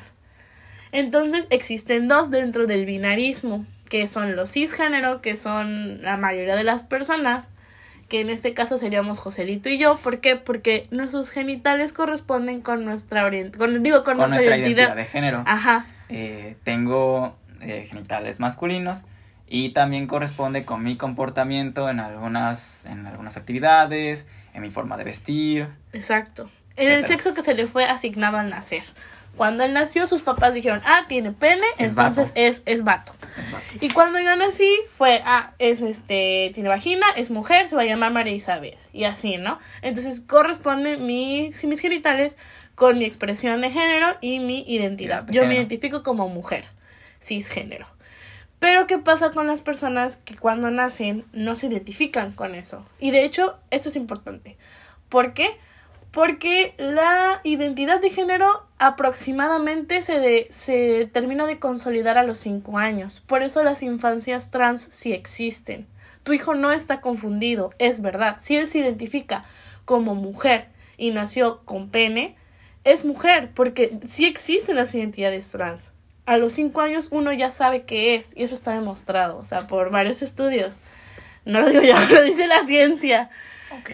Entonces 0.92 1.48
existen 1.50 2.08
dos 2.08 2.32
dentro 2.32 2.68
del 2.68 2.86
binarismo, 2.86 3.66
que 3.90 4.08
son 4.08 4.36
los 4.36 4.52
cisgénero, 4.52 5.22
que 5.22 5.38
son 5.38 6.02
la 6.02 6.18
mayoría 6.18 6.56
de 6.56 6.64
las 6.64 6.84
personas, 6.84 7.50
que 8.10 8.22
en 8.22 8.30
este 8.30 8.54
caso 8.54 8.78
seríamos 8.78 9.20
Joselito 9.20 9.70
y 9.70 9.78
yo. 9.78 9.98
¿Por 9.98 10.20
qué? 10.20 10.36
Porque 10.36 10.88
nuestros 10.92 11.30
genitales 11.30 11.94
corresponden 11.94 12.62
con 12.62 12.86
nuestra 12.86 13.26
orientación, 13.26 13.84
digo, 13.84 14.04
con, 14.04 14.18
con 14.18 14.30
nuestra, 14.30 14.58
identidad. 14.58 14.96
De 14.96 15.06
género. 15.06 15.44
Ajá, 15.46 15.86
Eh, 16.10 16.56
tengo 16.64 17.36
eh, 17.62 17.86
genitales 17.90 18.40
masculinos 18.40 19.06
y 19.48 19.70
también 19.70 20.06
corresponde 20.08 20.64
con 20.64 20.84
mi 20.84 20.98
comportamiento 20.98 21.90
en 21.90 22.00
algunas, 22.00 22.86
en 22.86 23.08
algunas 23.08 23.38
actividades, 23.38 24.28
en 24.54 24.62
mi 24.62 24.70
forma 24.70 24.98
de 24.98 25.04
vestir. 25.04 25.68
exacto. 25.94 26.50
En 26.78 26.92
el 26.92 27.06
sexo 27.06 27.34
que 27.34 27.42
se 27.42 27.54
le 27.54 27.68
fue 27.68 27.86
asignado 27.86 28.38
al 28.38 28.50
nacer. 28.50 28.84
Cuando 29.36 29.64
él 29.64 29.74
nació, 29.74 30.08
sus 30.08 30.22
papás 30.22 30.54
dijeron, 30.54 30.82
ah, 30.86 31.06
tiene 31.08 31.32
pene, 31.32 31.66
Es 31.78 31.90
entonces 31.90 32.30
vato. 32.30 32.40
es, 32.40 32.62
es 32.66 32.84
vato. 32.84 33.14
Es 33.38 33.52
vato. 33.52 33.66
Y 33.82 33.90
cuando 33.90 34.20
yo 34.20 34.36
nací 34.36 34.70
fue, 34.98 35.22
ah, 35.26 35.54
es 35.60 35.82
este, 35.82 36.52
tiene 36.54 36.70
vagina, 36.70 37.06
es 37.18 37.30
mujer, 37.30 37.68
se 37.68 37.76
va 37.76 37.82
a 37.82 37.86
llamar 37.86 38.12
María 38.12 38.34
Isabel. 38.34 38.78
Y 38.94 39.04
así, 39.04 39.38
¿no? 39.38 39.60
Entonces 39.82 40.22
corresponde 40.22 40.98
mi, 40.98 41.52
mis 41.64 41.80
genitales 41.80 42.38
con 42.76 42.98
mi 42.98 43.06
expresión 43.06 43.62
de 43.62 43.72
género 43.72 44.08
y 44.22 44.40
mi 44.40 44.64
identidad. 44.68 45.24
De 45.24 45.34
Yo 45.34 45.46
me 45.46 45.56
identifico 45.56 46.04
como 46.04 46.30
mujer, 46.30 46.66
cisgénero. 47.22 47.88
Pero 48.60 48.88
¿qué 48.88 48.98
pasa 48.98 49.32
con 49.32 49.48
las 49.48 49.62
personas 49.62 50.18
que 50.18 50.36
cuando 50.38 50.72
nacen 50.72 51.26
no 51.34 51.56
se 51.56 51.68
identifican 51.68 52.32
con 52.32 52.56
eso? 52.56 52.86
Y 53.00 53.12
de 53.12 53.26
hecho, 53.26 53.60
esto 53.70 53.90
es 53.90 53.96
importante. 53.96 54.58
¿Por 55.10 55.34
qué? 55.34 55.58
Porque 56.12 56.74
la 56.78 57.42
identidad 57.44 58.00
de 58.00 58.10
género 58.10 58.65
aproximadamente 58.78 60.02
se, 60.02 60.20
de- 60.20 60.48
se 60.50 61.10
termina 61.12 61.46
de 61.46 61.60
consolidar 61.60 62.18
a 62.18 62.24
los 62.24 62.40
5 62.40 62.78
años. 62.78 63.22
Por 63.26 63.44
eso 63.44 63.64
las 63.64 63.84
infancias 63.84 64.52
trans 64.52 64.82
sí 64.82 65.14
existen. 65.14 65.88
Tu 66.24 66.34
hijo 66.34 66.56
no 66.56 66.72
está 66.72 67.02
confundido, 67.02 67.74
es 67.78 68.02
verdad. 68.02 68.38
Si 68.42 68.56
él 68.56 68.68
se 68.68 68.80
identifica 68.80 69.44
como 69.86 70.16
mujer 70.16 70.70
y 70.98 71.12
nació 71.12 71.62
con 71.66 71.90
pene, 71.90 72.36
es 72.84 73.06
mujer, 73.06 73.52
porque 73.54 74.00
sí 74.10 74.26
existen 74.26 74.76
las 74.76 74.94
identidades 74.96 75.52
trans. 75.52 75.92
A 76.26 76.38
los 76.38 76.54
5 76.54 76.82
años 76.82 77.10
uno 77.12 77.32
ya 77.34 77.52
sabe 77.52 77.84
qué 77.84 78.16
es, 78.16 78.34
y 78.36 78.44
eso 78.44 78.56
está 78.56 78.74
demostrado, 78.74 79.38
o 79.38 79.44
sea, 79.44 79.68
por 79.68 79.92
varios 79.92 80.22
estudios. 80.22 80.80
No 81.46 81.62
lo 81.62 81.70
digo 81.70 81.84
yo, 81.84 81.94
lo 82.12 82.24
dice 82.24 82.48
la 82.48 82.64
ciencia. 82.66 83.30
Ok. 83.80 83.92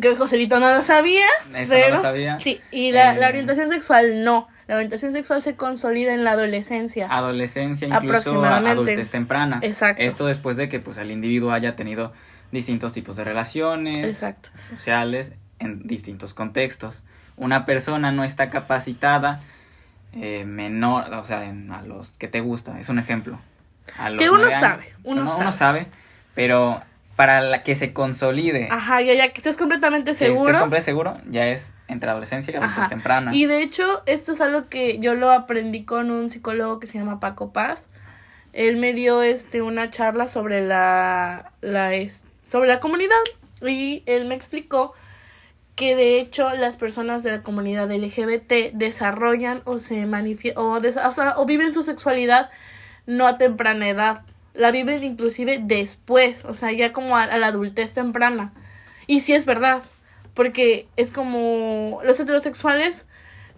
Creo 0.00 0.14
que 0.14 0.18
Joselito 0.18 0.58
no 0.60 0.72
lo 0.72 0.82
sabía. 0.82 1.26
Eso 1.56 1.74
no 1.74 1.88
lo 1.96 2.00
sabía. 2.02 2.38
Sí, 2.40 2.60
y 2.70 2.92
la, 2.92 3.14
Eh, 3.14 3.18
la 3.18 3.28
orientación 3.28 3.68
sexual 3.68 4.24
no. 4.24 4.48
La 4.66 4.76
orientación 4.76 5.12
sexual 5.12 5.42
se 5.42 5.56
consolida 5.56 6.14
en 6.14 6.24
la 6.24 6.32
adolescencia. 6.32 7.06
Adolescencia, 7.10 7.86
incluso 7.86 8.42
adultez 8.44 9.10
temprana. 9.10 9.58
Exacto. 9.62 10.02
Esto 10.02 10.26
después 10.26 10.56
de 10.56 10.68
que 10.68 10.80
pues 10.80 10.96
el 10.98 11.10
individuo 11.10 11.52
haya 11.52 11.76
tenido 11.76 12.12
distintos 12.50 12.92
tipos 12.92 13.16
de 13.16 13.24
relaciones 13.24 13.98
Exacto. 13.98 14.48
sociales 14.66 15.34
en 15.58 15.86
distintos 15.86 16.32
contextos. 16.34 17.02
Una 17.36 17.64
persona 17.64 18.10
no 18.12 18.24
está 18.24 18.48
capacitada 18.48 19.40
eh, 20.16 20.44
menor, 20.46 21.12
o 21.12 21.24
sea, 21.24 21.44
en- 21.44 21.70
a 21.72 21.82
los 21.82 22.12
que 22.12 22.28
te 22.28 22.40
gusta, 22.40 22.78
es 22.78 22.88
un 22.88 22.98
ejemplo. 23.00 23.40
A 23.98 24.10
los 24.10 24.18
Que 24.22 24.30
uno 24.30 24.44
años, 24.46 24.60
sabe, 24.60 24.94
uno 25.02 25.24
no, 25.24 25.30
sabe. 25.30 25.42
uno 25.42 25.52
sabe, 25.52 25.86
pero 26.34 26.80
para 27.16 27.40
la 27.40 27.62
que 27.62 27.74
se 27.74 27.92
consolide, 27.92 28.68
Ajá, 28.70 29.00
ya, 29.00 29.14
ya 29.14 29.28
que 29.28 29.38
estés 29.40 29.56
completamente 29.56 30.10
que 30.12 30.16
seguro. 30.16 30.50
estés 30.50 30.60
completamente 30.60 30.84
seguro, 30.84 31.16
ya 31.30 31.46
es 31.48 31.74
entre 31.88 32.10
adolescencia 32.10 32.52
y 32.52 32.56
adultez 32.56 32.88
temprana. 32.88 33.34
Y 33.34 33.46
de 33.46 33.62
hecho, 33.62 33.84
esto 34.06 34.32
es 34.32 34.40
algo 34.40 34.68
que 34.68 34.98
yo 34.98 35.14
lo 35.14 35.30
aprendí 35.30 35.84
con 35.84 36.10
un 36.10 36.28
psicólogo 36.30 36.80
que 36.80 36.86
se 36.86 36.98
llama 36.98 37.20
Paco 37.20 37.52
Paz. 37.52 37.88
Él 38.52 38.76
me 38.76 38.92
dio 38.92 39.22
este 39.22 39.62
una 39.62 39.90
charla 39.90 40.28
sobre 40.28 40.60
la, 40.66 41.52
la 41.60 41.94
es- 41.94 42.24
sobre 42.42 42.68
la 42.68 42.80
comunidad 42.80 43.16
y 43.62 44.02
él 44.06 44.26
me 44.26 44.34
explicó 44.34 44.92
que 45.76 45.96
de 45.96 46.20
hecho 46.20 46.54
las 46.56 46.76
personas 46.76 47.22
de 47.24 47.32
la 47.32 47.42
comunidad 47.42 47.90
LGBT 47.90 48.72
desarrollan 48.74 49.62
o 49.64 49.78
se 49.80 50.06
manifiestan 50.06 50.62
o, 50.64 50.78
des- 50.80 50.96
o 50.96 51.10
sea, 51.12 51.34
o 51.38 51.46
viven 51.46 51.72
su 51.72 51.82
sexualidad 51.82 52.50
no 53.06 53.26
a 53.26 53.38
temprana 53.38 53.88
edad, 53.88 54.22
la 54.54 54.70
viven 54.70 55.04
inclusive 55.04 55.60
después, 55.62 56.44
o 56.44 56.54
sea, 56.54 56.72
ya 56.72 56.92
como 56.92 57.16
a, 57.16 57.24
a 57.24 57.38
la 57.38 57.48
adultez 57.48 57.92
temprana. 57.92 58.52
Y 59.06 59.20
sí 59.20 59.34
es 59.34 59.44
verdad, 59.46 59.82
porque 60.32 60.88
es 60.96 61.12
como 61.12 61.98
los 62.04 62.18
heterosexuales 62.18 63.04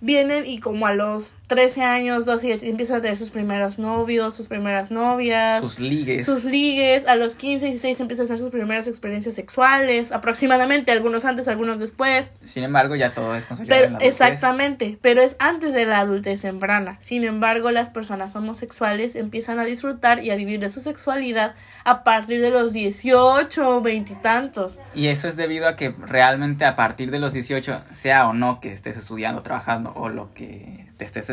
vienen 0.01 0.47
y 0.47 0.61
como 0.61 0.87
a 0.87 0.95
los 0.95 1.35
13 1.47 1.83
años, 1.83 2.27
12 2.27 2.49
ya 2.49 2.67
empiezan 2.67 2.99
a 2.99 3.03
tener 3.03 3.17
sus 3.17 3.31
primeros 3.31 3.79
novios, 3.79 4.35
sus 4.35 4.49
primeras 4.49 4.91
novias, 4.91 5.61
sus 5.61 5.79
ligues. 5.79 6.25
sus 6.25 6.45
ligues, 6.45 7.07
a 7.07 7.15
los 7.15 7.37
15, 7.37 7.67
16 7.67 8.01
empiezan 8.01 8.25
a 8.25 8.27
hacer 8.27 8.39
sus 8.39 8.51
primeras 8.51 8.89
experiencias 8.89 9.37
sexuales, 9.37 10.11
aproximadamente, 10.11 10.91
algunos 10.91 11.25
antes, 11.25 11.47
algunos 11.47 11.79
después. 11.79 12.33
Sin 12.45 12.65
embargo, 12.65 12.97
ya 12.97 13.11
todo 13.11 13.37
es 13.37 13.45
consolidado 13.45 13.77
en 13.77 13.81
Pero 13.83 13.93
la 13.93 13.99
adultez. 13.99 14.21
exactamente, 14.21 14.99
pero 15.01 15.23
es 15.23 15.37
antes 15.39 15.73
de 15.73 15.87
la 15.87 16.01
adultez 16.01 16.43
temprana. 16.43 16.97
Sin 17.01 17.23
embargo, 17.23 17.71
las 17.71 17.91
personas 17.91 18.35
homosexuales 18.35 19.15
empiezan 19.15 19.61
a 19.61 19.65
disfrutar 19.65 20.25
y 20.25 20.31
a 20.31 20.37
vivir 20.37 20.59
de 20.59 20.69
su 20.69 20.81
sexualidad 20.81 21.55
a 21.85 22.03
partir 22.03 22.41
de 22.41 22.51
los 22.51 22.73
18 22.73 23.77
o 23.77 23.81
veintitantos. 23.81 24.81
Y 24.95 25.07
eso 25.09 25.29
es 25.29 25.37
debido 25.37 25.69
a 25.69 25.77
que 25.77 25.91
realmente 25.91 26.65
a 26.65 26.75
partir 26.75 27.11
de 27.13 27.21
los 27.21 27.33
18, 27.33 27.83
sea 27.93 28.27
o 28.27 28.33
no 28.33 28.61
que 28.61 28.73
estés 28.73 28.97
estudiando, 28.97 29.43
trabajando 29.43 29.93
o 29.95 30.09
lo 30.09 30.35
que 30.35 30.85
te 30.97 31.05
estés 31.05 31.29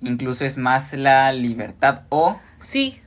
incluso 0.00 0.44
es 0.44 0.56
más 0.56 0.92
la 0.94 1.32
libertad 1.32 2.02
o 2.08 2.38
Sí, 2.58 3.00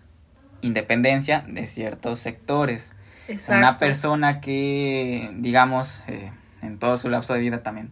independencia 0.61 1.43
de 1.47 1.65
ciertos 1.65 2.19
sectores. 2.19 2.93
exacto. 3.27 3.57
Una 3.59 3.77
persona 3.77 4.41
que, 4.41 5.31
digamos, 5.35 6.03
eh, 6.07 6.31
en 6.61 6.77
todo 6.79 6.97
su 6.97 7.09
lapso 7.09 7.33
de 7.33 7.39
vida 7.39 7.63
también 7.63 7.89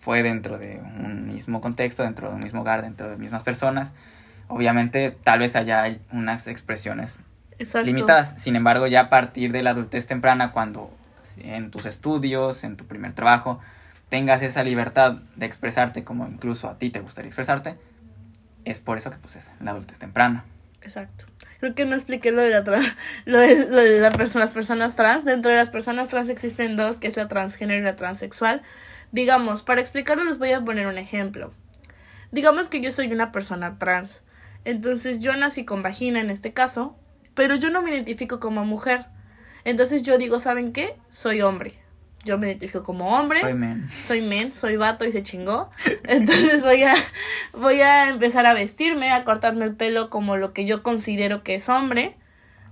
fue 0.00 0.22
dentro 0.22 0.58
de 0.58 0.80
un 1.00 1.26
mismo 1.26 1.60
contexto, 1.60 2.02
dentro 2.02 2.28
de 2.28 2.34
un 2.34 2.40
mismo 2.40 2.60
hogar, 2.60 2.82
dentro 2.82 3.08
de 3.10 3.16
mismas 3.16 3.42
personas, 3.42 3.94
obviamente 4.48 5.16
tal 5.24 5.40
vez 5.40 5.56
haya 5.56 5.84
unas 6.12 6.46
expresiones 6.46 7.22
Exacto. 7.58 7.86
limitadas. 7.86 8.34
Sin 8.36 8.54
embargo, 8.56 8.86
ya 8.86 9.00
a 9.00 9.10
partir 9.10 9.52
de 9.52 9.62
la 9.62 9.70
adultez 9.70 10.06
temprana, 10.06 10.52
cuando 10.52 10.94
en 11.38 11.70
tus 11.70 11.86
estudios, 11.86 12.62
en 12.62 12.76
tu 12.76 12.86
primer 12.86 13.12
trabajo, 13.14 13.58
tengas 14.08 14.42
esa 14.42 14.62
libertad 14.62 15.18
de 15.36 15.46
expresarte 15.46 16.04
como 16.04 16.26
incluso 16.26 16.68
a 16.68 16.78
ti 16.78 16.90
te 16.90 17.00
gustaría 17.00 17.28
expresarte, 17.28 17.76
es 18.64 18.80
por 18.80 18.98
eso 18.98 19.10
que 19.10 19.18
pues 19.18 19.36
es 19.36 19.52
la 19.60 19.72
adultez 19.72 19.98
temprana. 19.98 20.44
Exacto. 20.82 21.26
Creo 21.60 21.74
que 21.74 21.84
no 21.84 21.94
expliqué 21.94 22.30
lo 22.32 22.42
de, 22.42 22.50
la 22.50 22.62
lo 23.24 23.38
de, 23.38 23.66
de 23.66 24.00
las 24.00 24.50
personas 24.50 24.96
trans. 24.96 25.24
Dentro 25.24 25.50
de 25.50 25.56
las 25.56 25.70
personas 25.70 26.08
trans 26.08 26.28
existen 26.28 26.76
dos, 26.76 26.98
que 26.98 27.08
es 27.08 27.16
la 27.16 27.28
transgénero 27.28 27.80
y 27.80 27.84
la 27.84 27.96
transexual. 27.96 28.62
Digamos, 29.12 29.62
para 29.62 29.80
explicarlo 29.80 30.24
les 30.24 30.38
voy 30.38 30.52
a 30.52 30.64
poner 30.64 30.86
un 30.86 30.98
ejemplo. 30.98 31.52
Digamos 32.30 32.68
que 32.68 32.80
yo 32.80 32.92
soy 32.92 33.12
una 33.12 33.32
persona 33.32 33.78
trans. 33.78 34.22
Entonces 34.64 35.20
yo 35.20 35.34
nací 35.36 35.64
con 35.64 35.82
vagina 35.82 36.20
en 36.20 36.28
este 36.28 36.52
caso, 36.52 36.96
pero 37.34 37.54
yo 37.54 37.70
no 37.70 37.82
me 37.82 37.90
identifico 37.90 38.40
como 38.40 38.64
mujer. 38.64 39.06
Entonces 39.64 40.02
yo 40.02 40.18
digo, 40.18 40.40
¿saben 40.40 40.72
qué? 40.72 40.96
Soy 41.08 41.40
hombre. 41.40 41.74
Yo 42.26 42.38
me 42.38 42.48
identifico 42.48 42.82
como 42.82 43.16
hombre 43.16 43.40
Soy 43.40 43.54
men. 43.54 43.88
soy 43.88 44.20
men, 44.20 44.54
soy 44.54 44.76
vato 44.76 45.04
y 45.06 45.12
se 45.12 45.22
chingó. 45.22 45.70
Entonces 46.04 46.60
voy 46.60 46.82
a, 46.82 46.94
voy 47.52 47.80
a 47.80 48.10
empezar 48.10 48.44
a 48.46 48.52
vestirme, 48.52 49.12
a 49.12 49.24
cortarme 49.24 49.64
el 49.64 49.76
pelo 49.76 50.10
como 50.10 50.36
lo 50.36 50.52
que 50.52 50.66
yo 50.66 50.82
considero 50.82 51.44
que 51.44 51.54
es 51.54 51.68
hombre. 51.68 52.16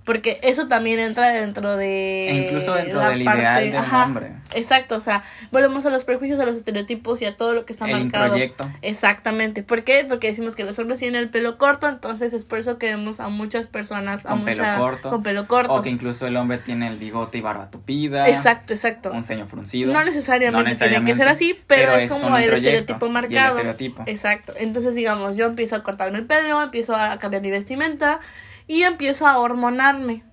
Porque 0.05 0.39
eso 0.43 0.67
también 0.67 0.99
entra 0.99 1.31
dentro 1.31 1.75
de. 1.77 2.29
E 2.29 2.35
incluso 2.45 2.75
dentro 2.75 2.99
la 2.99 3.09
del 3.09 3.23
ideal 3.23 3.63
de 3.63 3.69
un 3.71 3.75
ajá, 3.83 4.03
hombre. 4.05 4.33
Exacto, 4.53 4.95
o 4.95 4.99
sea, 4.99 5.23
volvemos 5.51 5.83
a 5.87 5.89
los 5.89 6.03
prejuicios, 6.05 6.39
a 6.39 6.45
los 6.45 6.55
estereotipos 6.55 7.23
y 7.23 7.25
a 7.25 7.35
todo 7.35 7.53
lo 7.53 7.65
que 7.65 7.73
está 7.73 7.85
El 7.85 8.03
marcado. 8.03 8.25
introyecto. 8.25 8.69
Exactamente. 8.83 9.63
¿Por 9.63 9.83
qué? 9.83 10.05
Porque 10.07 10.27
decimos 10.27 10.55
que 10.55 10.63
los 10.63 10.77
hombres 10.77 10.99
tienen 10.99 11.19
el 11.19 11.29
pelo 11.29 11.57
corto, 11.57 11.89
entonces 11.89 12.33
es 12.33 12.45
por 12.45 12.59
eso 12.59 12.77
que 12.77 12.85
vemos 12.85 13.19
a 13.19 13.29
muchas 13.29 13.67
personas 13.67 14.25
a 14.25 14.29
Con 14.29 14.45
pelo 14.45 14.63
mucha- 14.63 14.77
corto. 14.77 15.09
con 15.09 15.23
pelo 15.23 15.47
corto. 15.47 15.73
O 15.73 15.81
que 15.81 15.89
incluso 15.89 16.27
el 16.27 16.37
hombre 16.37 16.59
tiene 16.59 16.87
el 16.87 16.97
bigote 16.97 17.39
y 17.39 17.41
barba 17.41 17.71
tupida. 17.71 18.29
Exacto, 18.29 18.73
exacto. 18.73 19.11
Un 19.11 19.23
ceño 19.23 19.47
fruncido. 19.47 19.91
No 19.91 20.03
necesariamente, 20.05 20.69
No 20.71 20.77
tiene 20.87 21.05
que 21.05 21.15
ser 21.15 21.27
así, 21.27 21.59
pero, 21.65 21.93
es 21.95 22.11
un 22.11 22.21
como 22.21 22.37
el 22.37 22.43
estereotipo 22.43 23.05
y 23.05 23.07
el 23.07 23.13
marcado. 23.13 23.49
estereotipo. 23.55 24.03
Exacto. 24.05 24.53
Entonces, 24.59 24.93
digamos, 24.93 25.35
yo 25.35 25.47
empiezo 25.47 25.75
a 25.75 25.81
cortarme 25.83 26.19
el 26.19 26.25
pelo, 26.27 26.61
empiezo 26.61 26.95
a 26.95 27.17
cambiar 27.17 27.41
mi 27.41 27.49
vestimenta 27.49 28.19
y 28.67 28.83
empiezo 28.83 29.27
a 29.27 29.37
hormonarme. 29.37 30.23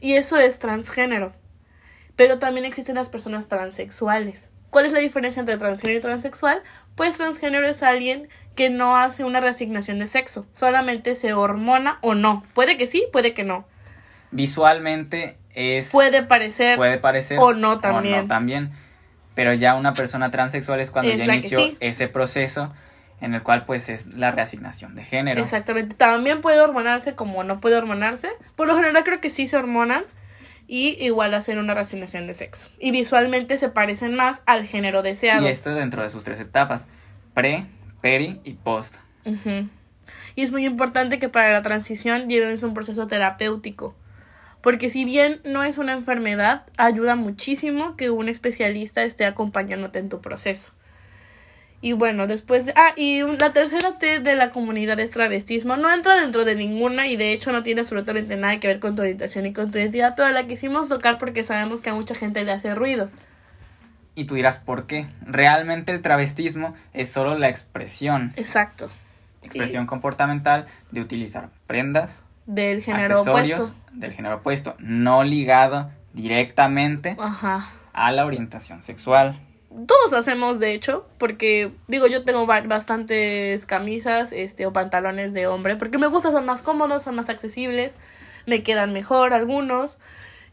Y 0.00 0.14
eso 0.14 0.38
es 0.38 0.58
transgénero. 0.58 1.32
Pero 2.16 2.38
también 2.38 2.64
existen 2.64 2.94
las 2.94 3.08
personas 3.08 3.48
transexuales. 3.48 4.50
¿Cuál 4.70 4.86
es 4.86 4.92
la 4.92 4.98
diferencia 4.98 5.40
entre 5.40 5.56
transgénero 5.56 5.98
y 5.98 6.02
transexual? 6.02 6.62
Pues 6.96 7.16
transgénero 7.16 7.66
es 7.66 7.82
alguien 7.82 8.28
que 8.54 8.70
no 8.70 8.96
hace 8.96 9.24
una 9.24 9.40
reasignación 9.40 9.98
de 9.98 10.06
sexo, 10.06 10.46
solamente 10.52 11.14
se 11.14 11.32
hormona 11.32 11.98
o 12.02 12.14
no. 12.14 12.42
Puede 12.54 12.76
que 12.76 12.86
sí, 12.86 13.04
puede 13.12 13.34
que 13.34 13.44
no. 13.44 13.66
Visualmente 14.30 15.38
es. 15.54 15.90
Puede 15.90 16.22
parecer 16.24 16.76
puede 16.76 16.98
parecer. 16.98 17.38
o 17.40 17.54
no 17.54 17.80
también. 17.80 18.18
O 18.18 18.22
no 18.22 18.28
también. 18.28 18.72
Pero 19.34 19.52
ya 19.52 19.74
una 19.74 19.94
persona 19.94 20.30
transexual 20.30 20.80
es 20.80 20.90
cuando 20.90 21.10
Es 21.12 21.18
ya 21.18 21.24
inició 21.24 21.58
sí. 21.60 21.76
ese 21.80 22.08
proceso 22.08 22.72
en 23.20 23.34
el 23.34 23.42
cual 23.42 23.64
pues 23.64 23.88
es 23.88 24.08
la 24.08 24.30
reasignación 24.30 24.94
de 24.94 25.04
género. 25.04 25.42
Exactamente. 25.42 25.94
También 25.94 26.40
puede 26.40 26.60
hormonarse 26.60 27.14
como 27.14 27.44
no 27.44 27.60
puede 27.60 27.76
hormonarse. 27.76 28.28
Por 28.56 28.66
lo 28.66 28.76
general 28.76 29.04
creo 29.04 29.20
que 29.20 29.30
sí 29.30 29.46
se 29.46 29.56
hormonan. 29.56 30.04
Y 30.66 30.96
igual 31.04 31.34
hacen 31.34 31.58
una 31.58 31.74
reasignación 31.74 32.26
de 32.26 32.32
sexo. 32.32 32.70
Y 32.78 32.90
visualmente 32.90 33.58
se 33.58 33.68
parecen 33.68 34.14
más 34.14 34.40
al 34.46 34.66
género 34.66 35.02
deseado. 35.02 35.46
Y 35.46 35.50
esto 35.50 35.74
dentro 35.74 36.02
de 36.02 36.08
sus 36.08 36.24
tres 36.24 36.40
etapas. 36.40 36.86
Pre, 37.34 37.66
peri 38.00 38.40
y 38.44 38.54
post. 38.54 38.96
Y 40.34 40.42
es 40.42 40.52
muy 40.52 40.64
importante 40.64 41.18
que 41.18 41.28
para 41.28 41.52
la 41.52 41.62
transición 41.62 42.28
lleves 42.28 42.62
un 42.62 42.72
proceso 42.72 43.06
terapéutico. 43.06 43.94
Porque 44.62 44.88
si 44.88 45.04
bien 45.04 45.42
no 45.44 45.62
es 45.62 45.76
una 45.76 45.92
enfermedad, 45.92 46.64
ayuda 46.78 47.16
muchísimo 47.16 47.96
que 47.96 48.08
un 48.08 48.30
especialista 48.30 49.04
esté 49.04 49.26
acompañándote 49.26 49.98
en 49.98 50.08
tu 50.08 50.22
proceso. 50.22 50.72
Y 51.84 51.92
bueno, 51.92 52.26
después 52.26 52.64
de... 52.64 52.72
Ah, 52.76 52.94
y 52.96 53.20
la 53.20 53.52
tercera 53.52 53.98
T 53.98 54.20
de 54.20 54.36
la 54.36 54.48
comunidad 54.48 54.98
es 55.00 55.10
travestismo. 55.10 55.76
No 55.76 55.92
entra 55.92 56.18
dentro 56.18 56.46
de 56.46 56.54
ninguna 56.54 57.08
y 57.08 57.18
de 57.18 57.34
hecho 57.34 57.52
no 57.52 57.62
tiene 57.62 57.82
absolutamente 57.82 58.38
nada 58.38 58.58
que 58.58 58.68
ver 58.68 58.80
con 58.80 58.96
tu 58.96 59.02
orientación 59.02 59.44
y 59.44 59.52
con 59.52 59.70
tu 59.70 59.76
identidad, 59.76 60.14
pero 60.16 60.30
la 60.30 60.46
quisimos 60.46 60.88
tocar 60.88 61.18
porque 61.18 61.44
sabemos 61.44 61.82
que 61.82 61.90
a 61.90 61.94
mucha 61.94 62.14
gente 62.14 62.42
le 62.42 62.52
hace 62.52 62.74
ruido. 62.74 63.10
Y 64.14 64.24
tú 64.24 64.34
dirás, 64.36 64.56
¿por 64.56 64.86
qué? 64.86 65.04
Realmente 65.26 65.92
el 65.92 66.00
travestismo 66.00 66.74
es 66.94 67.12
solo 67.12 67.36
la 67.36 67.50
expresión, 67.50 68.32
Exacto. 68.36 68.88
expresión 69.42 69.84
comportamental 69.84 70.64
de 70.90 71.02
utilizar 71.02 71.50
prendas, 71.66 72.24
Del 72.46 72.82
género 72.82 73.18
accesorios 73.18 73.60
opuesto. 73.60 73.76
del 73.92 74.12
género 74.12 74.36
opuesto, 74.36 74.74
no 74.78 75.22
ligado 75.22 75.90
directamente 76.14 77.14
Ajá. 77.18 77.68
a 77.92 78.10
la 78.10 78.24
orientación 78.24 78.80
sexual. 78.80 79.36
Todos 79.86 80.12
hacemos 80.12 80.60
de 80.60 80.72
hecho, 80.72 81.06
porque 81.18 81.72
digo, 81.88 82.06
yo 82.06 82.24
tengo 82.24 82.46
bastantes 82.46 83.66
camisas, 83.66 84.32
este, 84.32 84.66
o 84.66 84.72
pantalones 84.72 85.32
de 85.32 85.46
hombre, 85.46 85.76
porque 85.76 85.98
me 85.98 86.06
gusta, 86.06 86.30
son 86.30 86.46
más 86.46 86.62
cómodos, 86.62 87.02
son 87.02 87.16
más 87.16 87.28
accesibles, 87.28 87.98
me 88.46 88.62
quedan 88.62 88.92
mejor 88.92 89.34
algunos. 89.34 89.98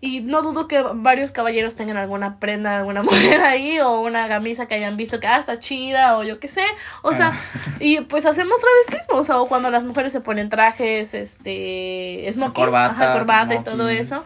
Y 0.04 0.22
no 0.22 0.42
dudo 0.42 0.68
que 0.68 0.82
varios 0.96 1.32
caballeros 1.32 1.76
tengan 1.76 1.96
alguna 1.98 2.40
prenda 2.40 2.72
de 2.72 2.78
alguna 2.78 3.04
mujer 3.04 3.42
ahí 3.42 3.80
o 3.80 4.02
una 4.02 4.28
camisa 4.28 4.66
que 4.66 4.74
hayan 4.74 4.98
visto 4.98 5.20
que 5.20 5.28
ah, 5.28 5.40
está 5.40 5.60
chida 5.60 6.18
o 6.18 6.24
yo 6.24 6.40
qué 6.40 6.48
sé. 6.48 6.64
O 7.04 7.14
sea, 7.14 7.32
ah. 7.34 7.72
y 7.80 8.02
pues 8.02 8.26
hacemos 8.26 8.58
travestismo. 8.60 9.20
O 9.20 9.24
sea, 9.24 9.40
o 9.40 9.48
cuando 9.48 9.70
las 9.70 9.84
mujeres 9.84 10.12
se 10.12 10.20
ponen 10.20 10.50
trajes, 10.50 11.14
este, 11.14 12.28
smoking, 12.34 12.54
corbata, 12.54 13.14
corbata 13.14 13.54
y 13.54 13.64
todo 13.64 13.90
eso. 13.90 14.26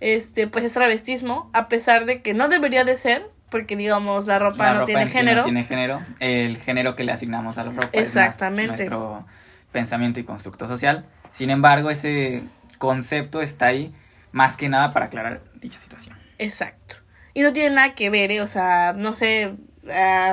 Este, 0.00 0.48
pues 0.48 0.64
es 0.64 0.74
travestismo, 0.74 1.48
a 1.52 1.68
pesar 1.68 2.06
de 2.06 2.22
que 2.22 2.34
no 2.34 2.48
debería 2.48 2.82
de 2.82 2.96
ser, 2.96 3.30
porque 3.52 3.76
digamos 3.76 4.26
la 4.26 4.38
ropa, 4.38 4.72
no, 4.72 4.86
tiene 4.86 5.06
género. 5.06 5.40
no 5.40 5.44
tiene 5.44 5.62
género. 5.62 6.02
El 6.18 6.56
género 6.56 6.96
que 6.96 7.04
le 7.04 7.12
asignamos 7.12 7.58
a 7.58 7.64
la 7.64 7.70
ropa 7.70 7.90
Exactamente. 7.92 8.72
es 8.72 8.80
nuestro 8.80 9.26
pensamiento 9.70 10.18
y 10.18 10.24
constructo 10.24 10.66
social. 10.66 11.04
Sin 11.30 11.50
embargo, 11.50 11.90
ese 11.90 12.44
concepto 12.78 13.42
está 13.42 13.66
ahí 13.66 13.94
más 14.32 14.56
que 14.56 14.70
nada 14.70 14.94
para 14.94 15.06
aclarar 15.06 15.42
dicha 15.60 15.78
situación. 15.78 16.16
Exacto. 16.38 16.96
Y 17.34 17.42
no 17.42 17.52
tiene 17.52 17.74
nada 17.74 17.94
que 17.94 18.08
ver, 18.08 18.32
¿eh? 18.32 18.40
o 18.40 18.46
sea, 18.48 18.94
no 18.96 19.12
sé, 19.12 19.54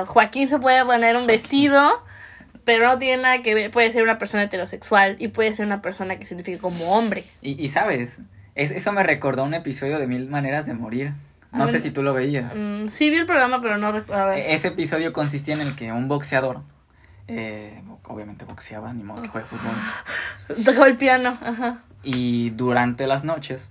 Joaquín 0.06 0.48
se 0.48 0.58
puede 0.58 0.82
poner 0.84 1.14
un 1.16 1.26
vestido, 1.26 1.78
pero 2.64 2.86
no 2.86 2.98
tiene 2.98 3.22
nada 3.22 3.42
que 3.42 3.54
ver, 3.54 3.70
puede 3.70 3.90
ser 3.90 4.02
una 4.02 4.16
persona 4.16 4.44
heterosexual 4.44 5.16
y 5.18 5.28
puede 5.28 5.52
ser 5.52 5.66
una 5.66 5.82
persona 5.82 6.16
que 6.16 6.24
se 6.24 6.34
identifique 6.34 6.58
como 6.58 6.96
hombre. 6.96 7.24
Y, 7.42 7.62
y 7.62 7.68
sabes, 7.68 8.20
eso 8.54 8.92
me 8.92 9.02
recordó 9.02 9.44
un 9.44 9.52
episodio 9.52 9.98
de 9.98 10.06
Mil 10.06 10.26
Maneras 10.28 10.64
de 10.64 10.72
Morir. 10.72 11.12
No 11.52 11.66
sé 11.66 11.80
si 11.80 11.90
tú 11.90 12.02
lo 12.02 12.12
veías. 12.14 12.54
Mm, 12.54 12.88
sí 12.88 13.10
vi 13.10 13.16
el 13.16 13.26
programa, 13.26 13.60
pero 13.60 13.76
no 13.78 13.92
recuerdo. 13.92 14.32
E-, 14.32 14.54
ese 14.54 14.68
episodio 14.68 15.12
consistía 15.12 15.54
en 15.54 15.60
el 15.60 15.74
que 15.74 15.92
un 15.92 16.08
boxeador, 16.08 16.62
eh, 17.28 17.82
obviamente 18.04 18.44
boxeaba, 18.44 18.92
ni 18.92 19.02
modo 19.02 19.22
que 19.22 19.28
juegue 19.28 19.46
fútbol. 19.46 19.74
Tocaba 20.64 20.86
el 20.86 20.96
piano, 20.96 21.36
ajá. 21.42 21.82
Y 22.02 22.50
durante 22.50 23.06
las 23.06 23.24
noches 23.24 23.70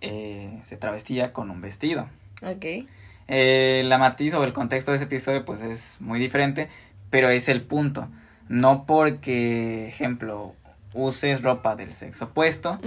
eh, 0.00 0.60
se 0.62 0.76
travestía 0.76 1.32
con 1.32 1.50
un 1.50 1.60
vestido. 1.60 2.08
Ok. 2.42 2.86
Eh, 3.28 3.82
la 3.84 3.98
matiz 3.98 4.34
o 4.34 4.44
el 4.44 4.52
contexto 4.52 4.92
de 4.92 4.96
ese 4.96 5.04
episodio 5.04 5.44
pues 5.44 5.62
es 5.62 6.00
muy 6.00 6.20
diferente, 6.20 6.68
pero 7.10 7.28
es 7.28 7.48
el 7.48 7.62
punto. 7.62 8.08
No 8.48 8.86
porque, 8.86 9.88
ejemplo, 9.88 10.54
uses 10.94 11.42
ropa 11.42 11.74
del 11.74 11.92
sexo 11.92 12.26
opuesto, 12.26 12.78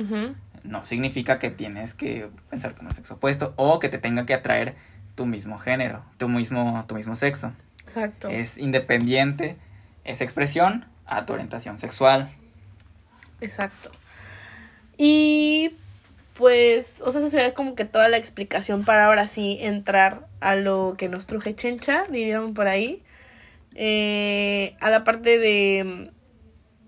no 0.63 0.83
significa 0.83 1.39
que 1.39 1.49
tienes 1.49 1.93
que 1.93 2.29
pensar 2.49 2.75
como 2.75 2.89
el 2.89 2.95
sexo 2.95 3.15
opuesto 3.15 3.53
o 3.55 3.79
que 3.79 3.89
te 3.89 3.97
tenga 3.97 4.25
que 4.25 4.33
atraer 4.33 4.75
tu 5.15 5.25
mismo 5.25 5.57
género, 5.57 6.03
tu 6.17 6.29
mismo, 6.29 6.85
tu 6.87 6.95
mismo 6.95 7.15
sexo. 7.15 7.53
Exacto. 7.83 8.29
Es 8.29 8.57
independiente 8.57 9.57
esa 10.03 10.23
expresión 10.23 10.85
a 11.05 11.25
tu 11.25 11.33
orientación 11.33 11.77
sexual. 11.77 12.31
Exacto. 13.41 13.91
Y 14.97 15.71
pues, 16.35 17.01
o 17.03 17.11
sea, 17.11 17.19
eso 17.19 17.29
sería 17.29 17.53
como 17.53 17.75
que 17.75 17.85
toda 17.85 18.07
la 18.09 18.17
explicación 18.17 18.85
para 18.85 19.05
ahora 19.05 19.27
sí 19.27 19.57
entrar 19.61 20.27
a 20.39 20.55
lo 20.55 20.95
que 20.97 21.09
nos 21.09 21.27
truje 21.27 21.55
chencha, 21.55 22.05
diríamos 22.09 22.53
por 22.53 22.67
ahí. 22.67 23.03
Eh, 23.75 24.75
a 24.79 24.89
la 24.89 25.03
parte 25.03 25.37
de, 25.37 26.11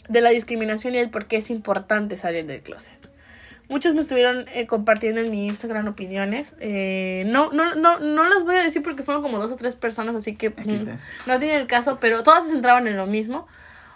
de 0.08 0.22
la 0.22 0.30
discriminación 0.30 0.96
y 0.96 1.00
el 1.00 1.10
por 1.10 1.25
qué 1.25 1.38
es 1.38 1.50
importante 1.50 2.18
salir 2.18 2.46
del 2.46 2.62
closet. 2.62 3.00
Muchos 3.72 3.94
me 3.94 4.01
estuvieron 4.01 4.48
eh, 4.54 4.68
compartiendo 4.68 5.22
en 5.22 5.32
mi 5.32 5.48
Instagram 5.48 5.88
opiniones. 5.88 6.58
Eh, 6.60 7.24
no, 7.28 7.54
no, 7.54 7.74
no, 7.74 8.00
no 8.00 8.28
las 8.28 8.44
voy 8.44 8.58
a 8.58 8.63
decir 8.63 8.84
porque 8.84 9.01
fueron 9.01 9.24
como 9.24 9.40
dos 9.40 9.50
o 9.50 9.56
tres 9.56 9.78
personas, 9.78 10.13
así 10.13 10.36
que 10.36 10.50
mm, 10.50 10.90
no 11.25 11.40
tiene 11.40 11.56
el 11.56 11.68
caso, 11.68 11.98
pero 12.01 12.22
todas 12.22 12.44
se 12.44 12.51
centraban 12.51 12.86
en 12.90 12.98
lo 12.98 13.08
mismo. 13.08 13.48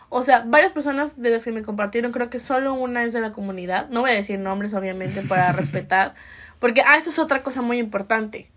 O 0.07 0.23
sea, 0.23 0.45
varias 0.47 0.71
personas 0.71 1.19
de 1.21 1.29
las 1.29 1.43
que 1.43 1.51
me 1.51 1.61
compartieron, 1.61 2.13
creo 2.13 2.29
que 2.29 2.39
solo 2.39 2.73
una 2.73 3.03
es 3.03 3.11
de 3.11 3.19
la 3.19 3.33
comunidad. 3.33 3.89
No 3.89 3.99
voy 3.99 4.11
a 4.11 4.13
decir 4.13 4.39
nombres, 4.39 4.73
obviamente, 4.73 5.21
para 5.23 5.51
respetar. 5.51 6.15
Porque, 6.59 6.81
ah, 6.87 6.95
eso 6.95 7.09
es 7.09 7.19
otra 7.19 7.43
cosa 7.43 7.61
muy 7.61 7.77
importante. 7.77 8.49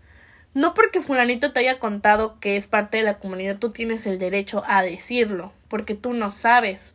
No 0.53 0.73
porque 0.73 1.01
fulanito 1.01 1.51
te 1.51 1.59
haya 1.59 1.79
contado 1.79 2.39
que 2.39 2.55
es 2.55 2.67
parte 2.67 2.95
de 2.95 3.03
la 3.03 3.19
comunidad, 3.19 3.57
tú 3.57 3.71
tienes 3.71 4.05
el 4.05 4.19
derecho 4.19 4.63
a 4.67 4.83
decirlo, 4.83 5.51
porque 5.67 5.95
tú 5.95 6.13
no 6.13 6.31
sabes. 6.31 6.93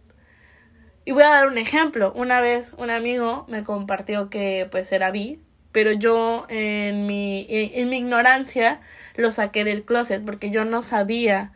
Y 1.05 1.12
voy 1.12 1.23
a 1.23 1.31
dar 1.31 1.47
un 1.49 1.59
ejemplo. 1.59 2.12
Una 2.14 2.40
vez 2.40 2.73
un 2.79 2.90
amigo 2.90 3.45
me 3.49 3.62
compartió 3.64 4.31
que 4.31 4.69
pues 4.71 4.90
era 4.93 5.11
bi, 5.11 5.40
pero 5.73 5.93
yo 5.93 6.47
en 6.49 7.07
mi, 7.07 7.47
en, 7.49 7.90
mi 7.90 7.99
ignorancia 7.99 8.81
lo 9.17 9.33
saqué 9.33 9.64
del 9.64 9.85
closet 9.85 10.25
porque 10.25 10.51
yo 10.51 10.64
no 10.64 10.83
sabía 10.83 11.53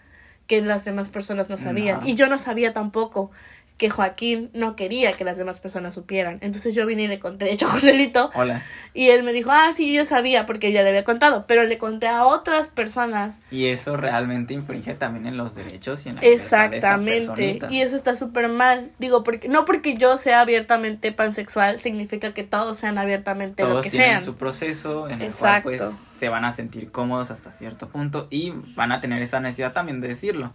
que 0.46 0.60
las 0.62 0.84
demás 0.84 1.10
personas 1.10 1.48
no 1.48 1.56
sabían. 1.56 2.06
Y 2.06 2.14
yo 2.14 2.28
no 2.28 2.38
sabía 2.38 2.72
tampoco 2.72 3.30
que 3.78 3.90
Joaquín 3.90 4.50
no 4.54 4.74
quería 4.74 5.12
que 5.12 5.24
las 5.24 5.38
demás 5.38 5.60
personas 5.60 5.94
supieran. 5.94 6.38
Entonces 6.40 6.74
yo 6.74 6.84
vine 6.84 7.04
y 7.04 7.08
le 7.08 7.20
conté, 7.20 7.44
de 7.44 7.52
hecho, 7.52 7.66
a 7.66 7.70
Joselito. 7.70 8.30
Hola. 8.34 8.62
Y 8.92 9.10
él 9.10 9.22
me 9.22 9.32
dijo, 9.32 9.50
ah, 9.52 9.70
sí, 9.72 9.94
yo 9.94 10.04
sabía, 10.04 10.46
porque 10.46 10.72
ya 10.72 10.82
le 10.82 10.88
había 10.88 11.04
contado, 11.04 11.46
pero 11.46 11.62
le 11.62 11.78
conté 11.78 12.08
a 12.08 12.26
otras 12.26 12.66
personas. 12.66 13.38
Y 13.52 13.66
eso 13.66 13.96
realmente 13.96 14.52
infringe 14.52 14.94
también 14.94 15.26
en 15.26 15.36
los 15.36 15.54
derechos 15.54 16.04
y 16.04 16.08
en 16.08 16.16
la 16.16 16.22
Exactamente. 16.22 17.60
y 17.70 17.80
eso 17.80 17.94
está 17.94 18.16
súper 18.16 18.48
mal. 18.48 18.90
Digo, 18.98 19.22
porque 19.22 19.48
no 19.48 19.64
porque 19.64 19.96
yo 19.96 20.18
sea 20.18 20.40
abiertamente 20.40 21.12
pansexual, 21.12 21.78
significa 21.78 22.34
que 22.34 22.42
todos 22.42 22.78
sean 22.78 22.98
abiertamente 22.98 23.62
lo 23.62 23.80
que 23.80 23.90
tienen 23.90 24.20
su 24.22 24.34
proceso 24.34 25.08
en 25.08 25.22
el 25.22 25.32
cual 25.32 25.62
pues 25.62 25.82
se 26.10 26.28
van 26.28 26.44
a 26.44 26.50
sentir 26.50 26.90
cómodos 26.90 27.30
hasta 27.30 27.52
cierto 27.52 27.88
punto 27.88 28.26
y 28.28 28.52
van 28.74 28.90
a 28.90 29.00
tener 29.00 29.22
esa 29.22 29.38
necesidad 29.38 29.72
también 29.72 30.00
de 30.00 30.08
decirlo. 30.08 30.52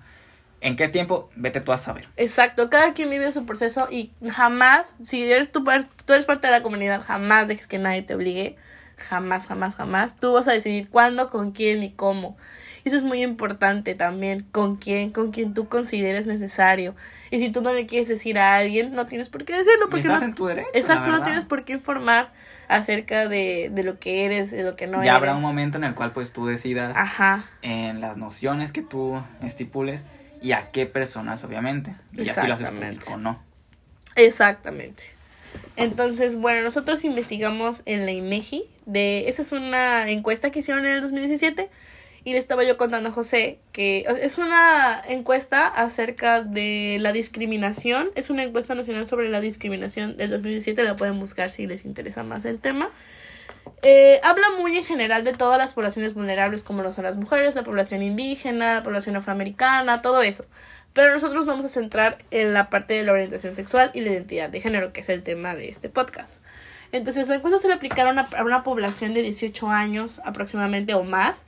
¿En 0.64 0.78
qué 0.78 0.88
tiempo? 0.88 1.30
Vete 1.36 1.60
tú 1.60 1.74
a 1.74 1.78
saber. 1.78 2.08
Exacto, 2.16 2.70
cada 2.70 2.94
quien 2.94 3.10
vive 3.10 3.30
su 3.34 3.46
proceso 3.46 3.90
y 3.92 4.12
jamás, 4.32 4.96
si 5.04 5.30
eres 5.30 5.52
tú, 5.52 5.66
tú 6.06 6.14
eres 6.14 6.26
parte 6.26 6.48
de 6.48 6.52
la 6.52 6.64
comunidad, 6.64 7.04
jamás 7.04 7.50
dejes 7.50 7.68
que 7.68 7.80
nadie 7.80 8.02
te 8.02 8.16
obligue. 8.16 8.56
Jamás, 8.96 9.46
jamás, 9.48 9.76
jamás. 9.76 10.16
Tú 10.16 10.32
vas 10.32 10.48
a 10.48 10.54
decidir 10.54 10.88
cuándo, 10.90 11.30
con 11.30 11.52
quién 11.52 11.84
y 11.84 11.92
cómo. 11.92 12.38
Eso 12.86 12.96
es 12.96 13.04
muy 13.04 13.24
importante 13.24 13.94
también, 13.94 14.46
con 14.54 14.78
quién, 14.78 15.12
con 15.12 15.32
quién 15.32 15.54
tú 15.54 15.68
consideres 15.68 16.28
necesario. 16.28 16.96
Y 17.30 17.40
si 17.40 17.50
tú 17.50 17.62
no 17.62 17.74
le 17.74 17.86
quieres 17.86 18.08
decir 18.08 18.38
a 18.38 18.56
alguien, 18.56 18.94
no 18.94 19.06
tienes 19.06 19.28
por 19.28 19.44
qué 19.44 19.58
decirlo. 19.58 19.90
Porque 19.90 20.08
estás 20.08 20.22
no, 20.22 20.28
en 20.28 20.36
tu 20.36 20.46
derecho. 20.46 20.70
Exacto, 20.74 21.12
no 21.12 21.24
tienes 21.24 21.44
por 21.44 21.66
qué 21.66 21.74
informar 21.74 22.32
acerca 22.70 23.28
de, 23.28 23.70
de 23.70 23.84
lo 23.84 24.00
que 24.00 24.24
eres, 24.24 24.52
de 24.52 24.64
lo 24.64 24.78
que 24.78 24.88
no 24.88 25.00
eres. 25.00 25.08
Ya 25.08 25.16
habrá 25.16 25.36
un 25.36 25.42
momento 25.42 25.78
en 25.78 25.84
el 25.84 25.94
cual 25.94 26.14
pues 26.14 26.32
tú 26.32 26.46
decidas 26.46 26.96
Ajá. 26.96 27.44
en 27.62 28.00
las 28.00 28.16
nociones 28.16 28.72
que 28.72 28.82
tú 28.82 29.22
estipules 29.42 30.06
y 30.44 30.52
a 30.52 30.72
qué 30.72 30.86
personas, 30.86 31.44
obviamente. 31.46 31.96
Y 32.12 32.28
así 32.30 32.46
lo 32.46 32.54
haces 32.54 32.70
público 32.70 33.14
o 33.14 33.18
no. 33.18 33.42
Exactamente. 34.16 35.06
Entonces, 35.78 36.36
bueno, 36.36 36.62
nosotros 36.62 37.04
investigamos 37.06 37.82
en 37.86 38.06
la 38.06 38.12
INEGI. 38.12 38.66
De, 38.86 39.30
esa 39.30 39.42
es 39.42 39.54
una 39.54 40.10
encuesta 40.10 40.52
que 40.52 40.60
hicieron 40.60 40.86
en 40.86 40.92
el 40.92 41.02
2017. 41.02 41.70
Y 42.26 42.34
le 42.34 42.38
estaba 42.38 42.64
yo 42.66 42.78
contando 42.78 43.10
a 43.10 43.12
José 43.12 43.60
que 43.72 44.06
es 44.22 44.38
una 44.38 45.02
encuesta 45.08 45.68
acerca 45.68 46.42
de 46.42 46.98
la 47.00 47.14
discriminación. 47.14 48.10
Es 48.16 48.30
una 48.30 48.44
encuesta 48.44 48.76
nacional 48.76 49.08
sobre 49.08 49.30
la 49.30 49.40
discriminación 49.40 50.18
del 50.18 50.30
2017. 50.30 50.84
La 50.84 50.98
pueden 50.98 51.20
buscar 51.20 51.52
si 51.52 51.68
les 51.68 51.86
interesa 51.86 52.24
más 52.24 52.44
el 52.44 52.60
tema. 52.60 52.92
Eh, 53.82 54.22
habla 54.24 54.48
muy 54.58 54.78
en 54.78 54.86
general 54.86 55.26
de 55.26 55.34
todas 55.34 55.58
las 55.58 55.74
poblaciones 55.74 56.14
vulnerables 56.14 56.64
como 56.64 56.84
lo 56.84 56.94
son 56.94 57.04
las 57.04 57.18
mujeres, 57.18 57.56
la 57.56 57.64
población 57.64 58.02
indígena, 58.02 58.76
la 58.76 58.84
población 58.84 59.16
afroamericana, 59.18 60.02
todo 60.02 60.22
eso. 60.22 60.46
Pero 60.94 61.12
nosotros 61.12 61.46
vamos 61.46 61.66
a 61.66 61.70
centrar 61.70 62.20
en 62.32 62.54
la 62.54 62.70
parte 62.70 62.94
de 62.94 63.04
la 63.04 63.12
orientación 63.12 63.56
sexual 63.56 63.92
y 63.94 64.02
la 64.02 64.12
identidad 64.12 64.50
de 64.50 64.62
género, 64.62 64.94
que 64.94 65.02
es 65.02 65.10
el 65.10 65.24
tema 65.24 65.56
de 65.56 65.70
este 65.70 65.90
podcast. 65.90 66.44
Entonces, 66.94 67.28
la 67.28 67.36
encuesta 67.36 67.60
se 67.60 67.68
le 67.68 67.74
aplicaron 67.74 68.20
a, 68.20 68.30
una 68.44 68.64
población 68.64 69.14
de 69.14 69.24
18 69.24 69.70
años 69.70 70.22
aproximadamente 70.24 70.94
o 70.94 71.04
más 71.04 71.48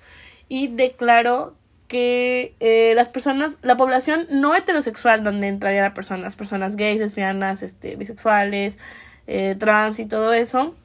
y 0.50 0.68
declaró 0.68 1.56
que 1.88 2.56
eh, 2.60 2.94
las 2.96 3.10
personas, 3.10 3.60
la 3.62 3.78
población 3.78 4.28
no 4.32 4.56
heterosexual, 4.56 5.24
donde 5.24 5.48
entrarían 5.48 5.94
las 6.22 6.36
personas, 6.36 6.76
gays, 6.76 7.00
lesbianas, 7.00 7.62
este, 7.62 7.96
bisexuales, 7.96 8.80
eh, 9.28 9.56
trans 9.58 10.00
y 10.00 10.06
todo 10.08 10.34
eso, 10.34 10.76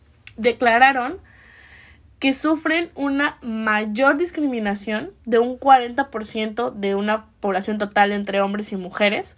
declararon 0.40 1.18
que 2.18 2.35
sufren 2.35 2.90
una 2.94 3.38
mayor 3.40 4.18
discriminación 4.18 5.12
de 5.24 5.38
un 5.38 5.59
40% 5.59 6.72
de 6.74 6.94
una 6.94 7.26
población 7.40 7.79
total 7.79 8.12
entre 8.12 8.42
hombres 8.42 8.72
y 8.72 8.76
mujeres, 8.76 9.37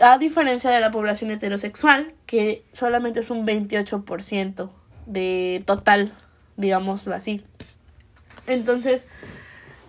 a 0.00 0.18
diferencia 0.18 0.70
de 0.70 0.80
la 0.80 0.90
población 0.90 1.30
heterosexual, 1.30 2.12
que 2.26 2.62
solamente 2.72 3.20
es 3.20 3.30
un 3.30 3.46
28% 3.46 4.70
de 5.06 5.62
total, 5.66 6.12
digámoslo 6.56 7.14
así. 7.14 7.42
Entonces, 8.46 9.06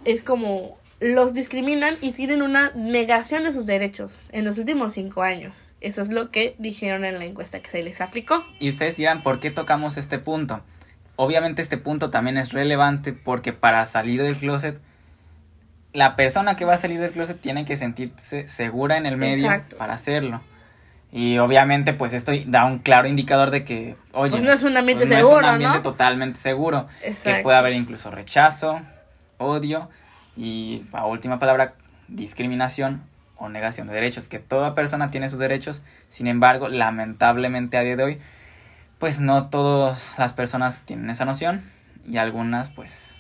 es 0.05 0.23
como 0.23 0.77
los 0.99 1.33
discriminan 1.33 1.95
y 2.01 2.13
tienen 2.13 2.41
una 2.41 2.71
negación 2.75 3.43
de 3.43 3.51
sus 3.51 3.65
derechos 3.65 4.29
en 4.31 4.45
los 4.45 4.57
últimos 4.57 4.93
cinco 4.93 5.21
años. 5.21 5.53
Eso 5.83 6.01
es 6.01 6.09
lo 6.09 6.31
que 6.31 6.55
dijeron 6.57 7.05
en 7.05 7.19
la 7.19 7.25
encuesta 7.25 7.59
que 7.59 7.69
se 7.69 7.83
les 7.83 8.01
aplicó. 8.01 8.43
Y 8.59 8.69
ustedes 8.69 8.95
dirán, 8.97 9.21
¿por 9.21 9.39
qué 9.39 9.51
tocamos 9.51 9.97
este 9.97 10.17
punto? 10.17 10.61
Obviamente 11.15 11.61
este 11.61 11.77
punto 11.77 12.09
también 12.09 12.37
es 12.37 12.53
relevante 12.53 13.13
porque 13.13 13.53
para 13.53 13.85
salir 13.85 14.23
del 14.23 14.35
closet 14.35 14.79
la 15.93 16.15
persona 16.15 16.55
que 16.55 16.65
va 16.65 16.73
a 16.73 16.77
salir 16.77 16.99
del 16.99 17.11
closet 17.11 17.39
tiene 17.39 17.65
que 17.65 17.75
sentirse 17.75 18.47
segura 18.47 18.97
en 18.97 19.05
el 19.05 19.15
medio 19.17 19.45
Exacto. 19.45 19.77
para 19.77 19.93
hacerlo. 19.93 20.41
Y 21.11 21.37
obviamente, 21.37 21.93
pues 21.93 22.13
esto 22.13 22.31
da 22.47 22.65
un 22.65 22.79
claro 22.79 23.07
indicador 23.07 23.51
de 23.51 23.63
que, 23.63 23.95
oye, 24.13 24.31
Pues 24.31 24.41
no 24.41 24.51
es 24.51 24.63
un 24.63 24.75
ambiente 24.75 25.05
pues 25.05 25.15
no 25.15 25.23
seguro, 25.23 25.41
es 25.41 25.43
un 25.43 25.49
ambiente 25.53 25.77
¿no? 25.77 25.83
totalmente 25.83 26.39
seguro. 26.39 26.87
Que 27.01 27.09
Exacto. 27.09 27.43
puede 27.43 27.57
haber 27.59 27.73
incluso 27.73 28.09
rechazo, 28.09 28.81
odio 29.37 29.89
y, 30.35 30.81
a 30.91 31.05
última 31.05 31.37
palabra, 31.37 31.75
discriminación 32.07 33.03
o 33.43 33.49
negación 33.49 33.87
de 33.87 33.93
derechos. 33.93 34.29
Que 34.29 34.39
toda 34.39 34.73
persona 34.73 35.11
tiene 35.11 35.29
sus 35.29 35.39
derechos, 35.39 35.83
sin 36.07 36.27
embargo, 36.27 36.69
lamentablemente 36.69 37.77
a 37.77 37.81
día 37.81 37.95
de 37.95 38.03
hoy, 38.03 38.19
pues 38.97 39.19
no 39.19 39.49
todas 39.49 40.15
las 40.17 40.33
personas 40.33 40.83
tienen 40.83 41.09
esa 41.09 41.25
noción 41.25 41.61
y 42.05 42.17
algunas, 42.17 42.71
pues, 42.71 43.19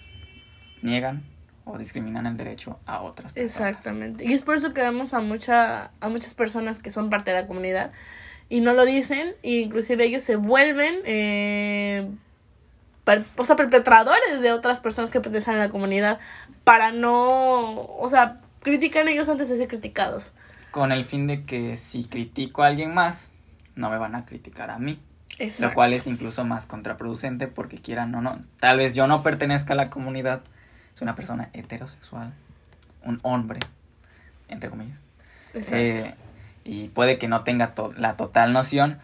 niegan 0.81 1.23
o 1.65 1.77
discriminan 1.77 2.25
el 2.25 2.37
derecho 2.37 2.79
a 2.85 3.01
otras 3.01 3.33
personas. 3.33 3.71
Exactamente. 3.71 4.25
Y 4.25 4.33
es 4.33 4.41
por 4.41 4.55
eso 4.55 4.73
que 4.73 4.81
vemos 4.81 5.13
a 5.13 5.21
mucha, 5.21 5.91
a 5.99 6.09
muchas 6.09 6.33
personas 6.33 6.81
que 6.81 6.91
son 6.91 7.09
parte 7.09 7.31
de 7.31 7.41
la 7.41 7.47
comunidad 7.47 7.91
y 8.49 8.61
no 8.61 8.73
lo 8.73 8.85
dicen, 8.85 9.35
e 9.43 9.61
inclusive 9.61 10.03
ellos 10.03 10.23
se 10.23 10.35
vuelven 10.35 10.95
eh, 11.05 12.09
o 13.37 13.45
sea, 13.45 13.55
perpetradores 13.55 14.41
de 14.41 14.51
otras 14.51 14.79
personas 14.79 15.11
que 15.11 15.19
pertenecen 15.19 15.55
a 15.55 15.57
la 15.57 15.69
comunidad 15.69 16.19
para 16.63 16.91
no, 16.91 17.85
o 17.97 18.07
sea, 18.09 18.39
critican 18.63 19.07
ellos 19.07 19.29
antes 19.29 19.49
de 19.49 19.57
ser 19.57 19.67
criticados. 19.67 20.33
Con 20.71 20.91
el 20.91 21.05
fin 21.05 21.27
de 21.27 21.43
que 21.45 21.75
si 21.75 22.05
critico 22.05 22.63
a 22.63 22.67
alguien 22.67 22.93
más, 22.93 23.31
no 23.75 23.89
me 23.89 23.97
van 23.97 24.15
a 24.15 24.25
criticar 24.25 24.71
a 24.71 24.79
mí. 24.79 24.99
Exacto. 25.39 25.67
Lo 25.67 25.73
cual 25.73 25.93
es 25.93 26.07
incluso 26.07 26.43
más 26.45 26.65
contraproducente 26.65 27.47
porque 27.47 27.77
quieran 27.77 28.13
o 28.15 28.21
no. 28.21 28.39
Tal 28.59 28.77
vez 28.77 28.95
yo 28.95 29.07
no 29.07 29.23
pertenezca 29.23 29.73
a 29.73 29.75
la 29.75 29.89
comunidad. 29.89 30.41
Soy 30.93 31.05
una 31.05 31.15
persona 31.15 31.49
heterosexual. 31.53 32.33
Un 33.03 33.19
hombre. 33.23 33.59
Entre 34.47 34.69
comillas. 34.69 34.99
Exacto. 35.53 35.75
Eh, 35.77 36.15
y 36.63 36.87
puede 36.89 37.17
que 37.17 37.27
no 37.27 37.43
tenga 37.43 37.73
to- 37.75 37.93
la 37.97 38.15
total 38.15 38.53
noción. 38.53 38.99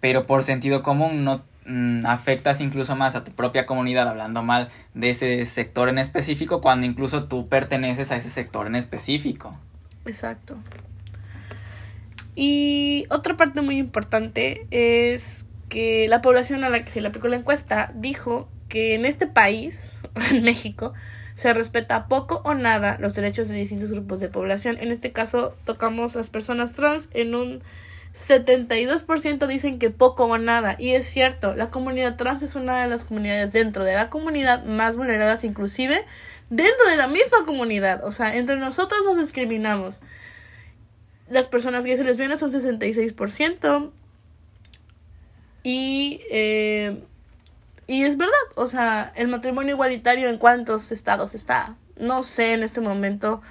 Pero 0.00 0.26
por 0.26 0.42
sentido 0.42 0.82
común 0.82 1.24
no 1.24 1.42
mm, 1.66 2.06
afectas 2.06 2.60
incluso 2.60 2.96
más 2.96 3.14
a 3.14 3.24
tu 3.24 3.32
propia 3.32 3.66
comunidad 3.66 4.08
hablando 4.08 4.42
mal 4.42 4.68
de 4.94 5.10
ese 5.10 5.44
sector 5.46 5.88
en 5.88 5.98
específico 5.98 6.60
cuando 6.60 6.86
incluso 6.86 7.24
tú 7.24 7.48
perteneces 7.48 8.12
a 8.12 8.16
ese 8.16 8.30
sector 8.30 8.66
en 8.66 8.76
específico. 8.76 9.58
Exacto. 10.04 10.56
Y 12.34 13.06
otra 13.10 13.36
parte 13.36 13.62
muy 13.62 13.78
importante 13.78 14.66
es 14.70 15.46
que 15.68 16.06
la 16.08 16.22
población 16.22 16.64
a 16.64 16.68
la 16.68 16.84
que 16.84 16.90
se 16.90 17.00
le 17.00 17.08
aplicó 17.08 17.28
la 17.28 17.36
encuesta 17.36 17.92
dijo 17.94 18.48
que 18.68 18.94
en 18.94 19.04
este 19.04 19.26
país, 19.26 19.98
en 20.30 20.42
México, 20.42 20.92
se 21.34 21.52
respeta 21.52 22.08
poco 22.08 22.40
o 22.44 22.54
nada 22.54 22.96
los 22.98 23.14
derechos 23.14 23.48
de 23.48 23.56
distintos 23.56 23.90
grupos 23.90 24.20
de 24.20 24.28
población. 24.28 24.78
En 24.80 24.90
este 24.90 25.12
caso, 25.12 25.54
tocamos 25.64 26.14
las 26.14 26.30
personas 26.30 26.72
trans 26.72 27.10
en 27.12 27.34
un 27.34 27.62
72% 28.16 29.46
dicen 29.46 29.78
que 29.78 29.90
poco 29.90 30.24
o 30.24 30.38
nada. 30.38 30.76
Y 30.78 30.92
es 30.92 31.06
cierto, 31.06 31.54
la 31.54 31.68
comunidad 31.70 32.16
trans 32.16 32.42
es 32.42 32.54
una 32.54 32.80
de 32.80 32.88
las 32.88 33.04
comunidades 33.04 33.52
dentro 33.52 33.84
de 33.84 33.94
la 33.94 34.08
comunidad 34.08 34.64
más 34.64 34.96
vulneradas, 34.96 35.44
inclusive 35.44 36.04
dentro 36.48 36.88
de 36.88 36.96
la 36.96 37.08
misma 37.08 37.44
comunidad. 37.44 38.04
O 38.04 38.12
sea, 38.12 38.36
entre 38.36 38.56
nosotros 38.56 39.04
nos 39.04 39.18
discriminamos. 39.18 40.00
Las 41.28 41.48
personas 41.48 41.84
gays 41.84 42.00
y 42.00 42.04
lesbianas 42.04 42.38
son 42.38 42.50
66%. 42.50 43.90
Y, 45.62 46.20
eh, 46.30 47.02
y 47.86 48.04
es 48.04 48.16
verdad, 48.16 48.34
o 48.54 48.68
sea, 48.68 49.12
el 49.16 49.28
matrimonio 49.28 49.74
igualitario 49.74 50.28
en 50.28 50.38
cuántos 50.38 50.90
estados 50.90 51.34
está. 51.34 51.76
No 51.98 52.22
sé 52.22 52.52
en 52.52 52.62
este 52.62 52.80
momento 52.80 53.42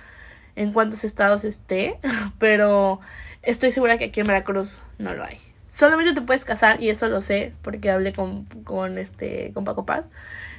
en 0.56 0.71
cuántos 0.71 1.04
estados 1.04 1.43
esté, 1.43 1.99
pero 2.39 2.99
estoy 3.46 3.72
segura 3.72 3.98
que 3.98 4.06
aquí 4.06 4.20
en 4.22 4.28
Veracruz 4.28 4.78
no 4.98 5.14
lo 5.14 5.24
hay. 5.24 5.40
Solamente 5.64 6.14
te 6.14 6.22
puedes 6.22 6.46
casar, 6.46 6.82
y 6.82 6.90
eso 6.90 7.10
lo 7.10 7.22
sé, 7.22 7.54
porque 7.62 7.90
hablé 7.90 8.14
con, 8.14 8.46
con 8.64 8.98
este, 8.98 9.52
con 9.54 9.66
Paco 9.66 9.86
Paz. 9.86 10.10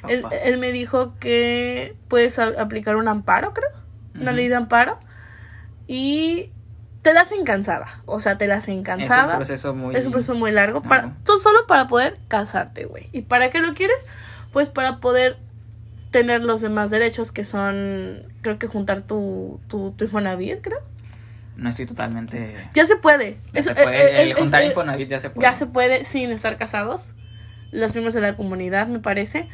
Él, 0.08 0.58
me 0.58 0.72
dijo 0.72 1.14
que 1.18 1.96
puedes 2.08 2.38
aplicar 2.38 2.96
un 2.96 3.08
amparo, 3.08 3.52
creo. 3.54 3.70
Una 4.14 4.30
Ujú. 4.30 4.36
ley 4.36 4.48
de 4.48 4.54
amparo. 4.56 4.98
Y 5.86 6.50
te 7.02 7.12
la 7.12 7.22
hacen 7.22 7.44
cansada. 7.44 8.02
O 8.04 8.20
sea, 8.20 8.36
te 8.38 8.46
la 8.46 8.56
hacen 8.56 8.78
Es 8.78 8.84
cansada. 8.84 9.32
un 9.32 9.36
proceso 9.38 9.74
muy... 9.74 9.94
Es 9.94 10.06
un 10.06 10.12
proceso 10.12 10.34
muy 10.34 10.50
largo. 10.52 10.80
largo. 10.80 10.88
Para, 10.88 11.16
tú 11.24 11.38
solo 11.38 11.66
para 11.66 11.86
poder 11.88 12.18
casarte, 12.28 12.84
güey. 12.84 13.08
¿Y 13.12 13.22
para 13.22 13.50
qué 13.50 13.60
lo 13.60 13.74
quieres? 13.74 14.06
Pues 14.52 14.68
para 14.68 14.98
poder 14.98 15.38
tener 16.10 16.42
los 16.44 16.60
demás 16.60 16.90
derechos 16.90 17.30
que 17.32 17.44
son, 17.44 18.22
creo 18.42 18.58
que 18.58 18.66
juntar 18.66 19.02
tu, 19.02 19.60
tu, 19.68 19.92
tu 19.92 20.04
Infonavit, 20.04 20.60
creo. 20.62 20.80
No 21.56 21.70
estoy 21.70 21.86
totalmente... 21.86 22.54
Ya 22.74 22.86
se 22.86 22.96
puede. 22.96 23.38
Ya 23.52 23.62
se 23.62 23.74
puede. 23.74 23.96
eh, 23.96 24.16
eh, 24.18 24.22
el 24.22 24.34
juntar 24.34 24.62
eh, 24.62 24.66
Infonavit 24.66 25.08
ya 25.08 25.18
se 25.18 25.30
puede. 25.30 25.48
Ya 25.48 25.54
se 25.54 25.66
puede 25.66 26.04
sin 26.04 26.30
estar 26.30 26.56
casados. 26.58 27.14
Los 27.72 27.94
miembros 27.94 28.14
de 28.14 28.20
la 28.20 28.36
comunidad, 28.36 28.88
me 28.88 28.98
parece. 28.98 29.48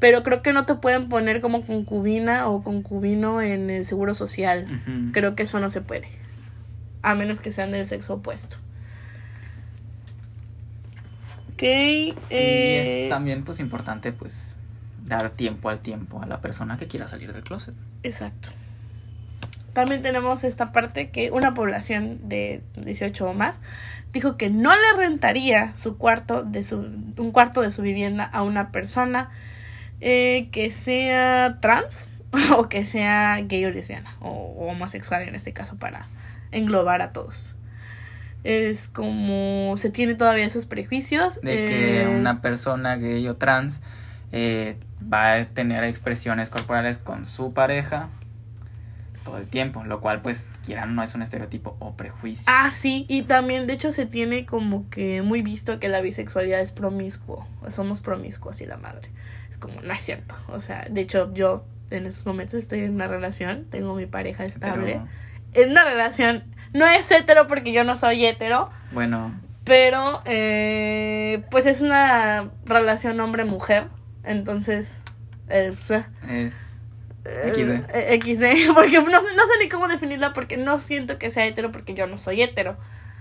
Pero 0.00 0.22
creo 0.22 0.42
que 0.42 0.52
no 0.52 0.66
te 0.66 0.74
pueden 0.74 1.08
poner 1.08 1.40
como 1.40 1.64
concubina 1.64 2.48
o 2.48 2.62
concubino 2.62 3.40
en 3.40 3.70
el 3.70 3.84
seguro 3.84 4.14
social. 4.14 4.66
Creo 5.12 5.34
que 5.34 5.44
eso 5.44 5.60
no 5.60 5.70
se 5.70 5.80
puede. 5.80 6.08
A 7.02 7.14
menos 7.14 7.40
que 7.40 7.52
sean 7.52 7.70
del 7.70 7.86
sexo 7.86 8.14
opuesto. 8.14 8.56
Ok. 11.52 11.62
Y 11.62 12.14
es 12.30 13.08
también 13.08 13.44
pues 13.44 13.60
importante 13.60 14.12
pues 14.12 14.58
dar 15.04 15.30
tiempo 15.30 15.68
al 15.68 15.80
tiempo 15.80 16.20
a 16.22 16.26
la 16.26 16.40
persona 16.40 16.76
que 16.76 16.86
quiera 16.86 17.06
salir 17.06 17.32
del 17.32 17.44
closet. 17.44 17.74
Exacto. 18.02 18.50
También 19.74 20.02
tenemos 20.02 20.44
esta 20.44 20.72
parte 20.72 21.10
que 21.10 21.30
una 21.30 21.52
población 21.52 22.20
de 22.28 22.62
18 22.76 23.28
o 23.28 23.34
más 23.34 23.60
dijo 24.12 24.36
que 24.36 24.48
no 24.48 24.70
le 24.74 24.96
rentaría 24.96 25.76
su 25.76 25.98
cuarto 25.98 26.44
de 26.44 26.62
su 26.62 26.78
un 26.78 27.30
cuarto 27.32 27.60
de 27.60 27.70
su 27.70 27.82
vivienda 27.82 28.24
a 28.24 28.42
una 28.42 28.70
persona 28.70 29.30
eh, 30.00 30.48
que 30.52 30.70
sea 30.70 31.58
trans 31.60 32.08
o 32.56 32.68
que 32.68 32.84
sea 32.84 33.40
gay 33.42 33.64
o 33.64 33.70
lesbiana 33.70 34.16
o, 34.20 34.28
o 34.30 34.68
homosexual 34.68 35.22
en 35.22 35.34
este 35.34 35.52
caso 35.52 35.76
para 35.76 36.06
englobar 36.52 37.02
a 37.02 37.12
todos. 37.12 37.54
Es 38.44 38.88
como 38.88 39.76
se 39.76 39.90
tiene 39.90 40.14
todavía 40.14 40.44
esos 40.44 40.66
prejuicios 40.66 41.40
De 41.40 41.56
que 41.56 42.02
eh, 42.02 42.08
una 42.08 42.42
persona 42.42 42.96
gay 42.96 43.26
o 43.26 43.36
trans 43.36 43.82
eh, 44.32 44.76
va 45.12 45.34
a 45.34 45.44
tener 45.44 45.82
expresiones 45.84 46.50
corporales 46.50 46.98
con 46.98 47.24
su 47.24 47.52
pareja 47.52 48.10
todo 49.24 49.38
el 49.38 49.48
tiempo, 49.48 49.82
lo 49.84 50.00
cual 50.00 50.20
pues 50.22 50.50
quieran 50.64 50.94
no 50.94 51.02
es 51.02 51.14
un 51.14 51.22
estereotipo 51.22 51.76
o 51.80 51.96
prejuicio. 51.96 52.44
Ah, 52.46 52.70
sí, 52.70 53.06
y 53.08 53.22
también 53.22 53.66
de 53.66 53.72
hecho 53.72 53.90
se 53.90 54.06
tiene 54.06 54.46
como 54.46 54.88
que 54.90 55.22
muy 55.22 55.42
visto 55.42 55.80
que 55.80 55.88
la 55.88 56.00
bisexualidad 56.00 56.60
es 56.60 56.72
promiscuo, 56.72 57.46
somos 57.68 58.00
promiscuos 58.00 58.60
y 58.60 58.66
la 58.66 58.76
madre. 58.76 59.08
Es 59.50 59.58
como, 59.58 59.80
no 59.80 59.92
es 59.92 60.00
cierto. 60.00 60.34
O 60.48 60.60
sea, 60.60 60.86
de 60.90 61.00
hecho 61.00 61.32
yo 61.34 61.64
en 61.90 62.06
estos 62.06 62.26
momentos 62.26 62.54
estoy 62.54 62.80
en 62.80 62.94
una 62.94 63.08
relación, 63.08 63.64
tengo 63.70 63.94
mi 63.94 64.06
pareja 64.06 64.44
estable. 64.44 65.00
Pero, 65.52 65.64
En 65.64 65.70
una 65.70 65.84
relación, 65.84 66.44
no 66.72 66.86
es 66.86 67.10
hetero 67.10 67.46
porque 67.46 67.72
yo 67.72 67.84
no 67.84 67.96
soy 67.96 68.26
hetero, 68.26 68.70
bueno, 68.92 69.32
pero 69.64 70.22
eh, 70.26 71.42
pues 71.50 71.66
es 71.66 71.80
una 71.80 72.50
relación 72.66 73.18
hombre-mujer, 73.20 73.84
entonces... 74.24 75.00
Eh, 75.48 75.74
pues, 75.86 76.04
es 76.28 76.54
eh, 76.60 76.73
XD. 77.24 77.90
eh, 77.94 78.20
XD, 78.22 78.72
porque 78.74 78.98
no, 78.98 79.04
sé- 79.20 79.34
no 79.34 79.42
sé 79.46 79.52
ni 79.62 79.68
cómo 79.68 79.88
definirla 79.88 80.32
porque 80.32 80.56
no 80.56 80.80
siento 80.80 81.18
que 81.18 81.30
sea 81.30 81.46
hetero 81.46 81.72
porque 81.72 81.94
yo 81.94 82.06
no 82.06 82.18
soy 82.18 82.42
hetero. 82.42 82.76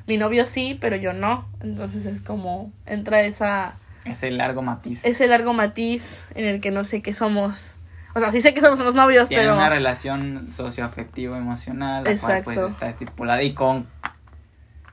Mi 0.07 0.17
novio 0.17 0.45
sí, 0.45 0.77
pero 0.81 0.95
yo 0.97 1.13
no. 1.13 1.47
Entonces 1.61 2.05
es 2.05 2.21
como 2.21 2.71
entra 2.85 3.21
esa 3.21 3.75
ese 4.05 4.31
largo 4.31 4.61
matiz. 4.61 5.05
ese 5.05 5.27
largo 5.27 5.53
matiz 5.53 6.19
en 6.35 6.43
el 6.45 6.59
que 6.59 6.71
no 6.71 6.83
sé 6.83 7.01
qué 7.01 7.13
somos. 7.13 7.71
O 8.15 8.19
sea, 8.19 8.31
sí 8.31 8.41
sé 8.41 8.53
que 8.53 8.59
somos 8.61 8.77
los 8.79 8.93
novios, 8.93 9.27
Tiene 9.29 9.43
pero 9.43 9.55
una 9.55 9.69
relación 9.69 10.51
socioafectiva 10.51 11.35
emocional, 11.37 12.03
la 12.03 12.17
cual 12.17 12.41
pues 12.43 12.57
está 12.59 12.87
estipulada 12.89 13.41
y 13.41 13.53
con 13.53 13.87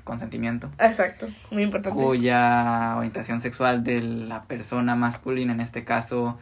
consentimiento. 0.05 0.71
exacto, 0.79 1.29
muy 1.51 1.63
importante. 1.65 1.97
cuya 1.99 2.95
orientación 2.97 3.41
sexual 3.41 3.85
de 3.85 4.01
la 4.01 4.45
persona 4.45 4.95
masculina, 4.97 5.53
en 5.53 5.61
este 5.61 5.85
caso 5.85 6.39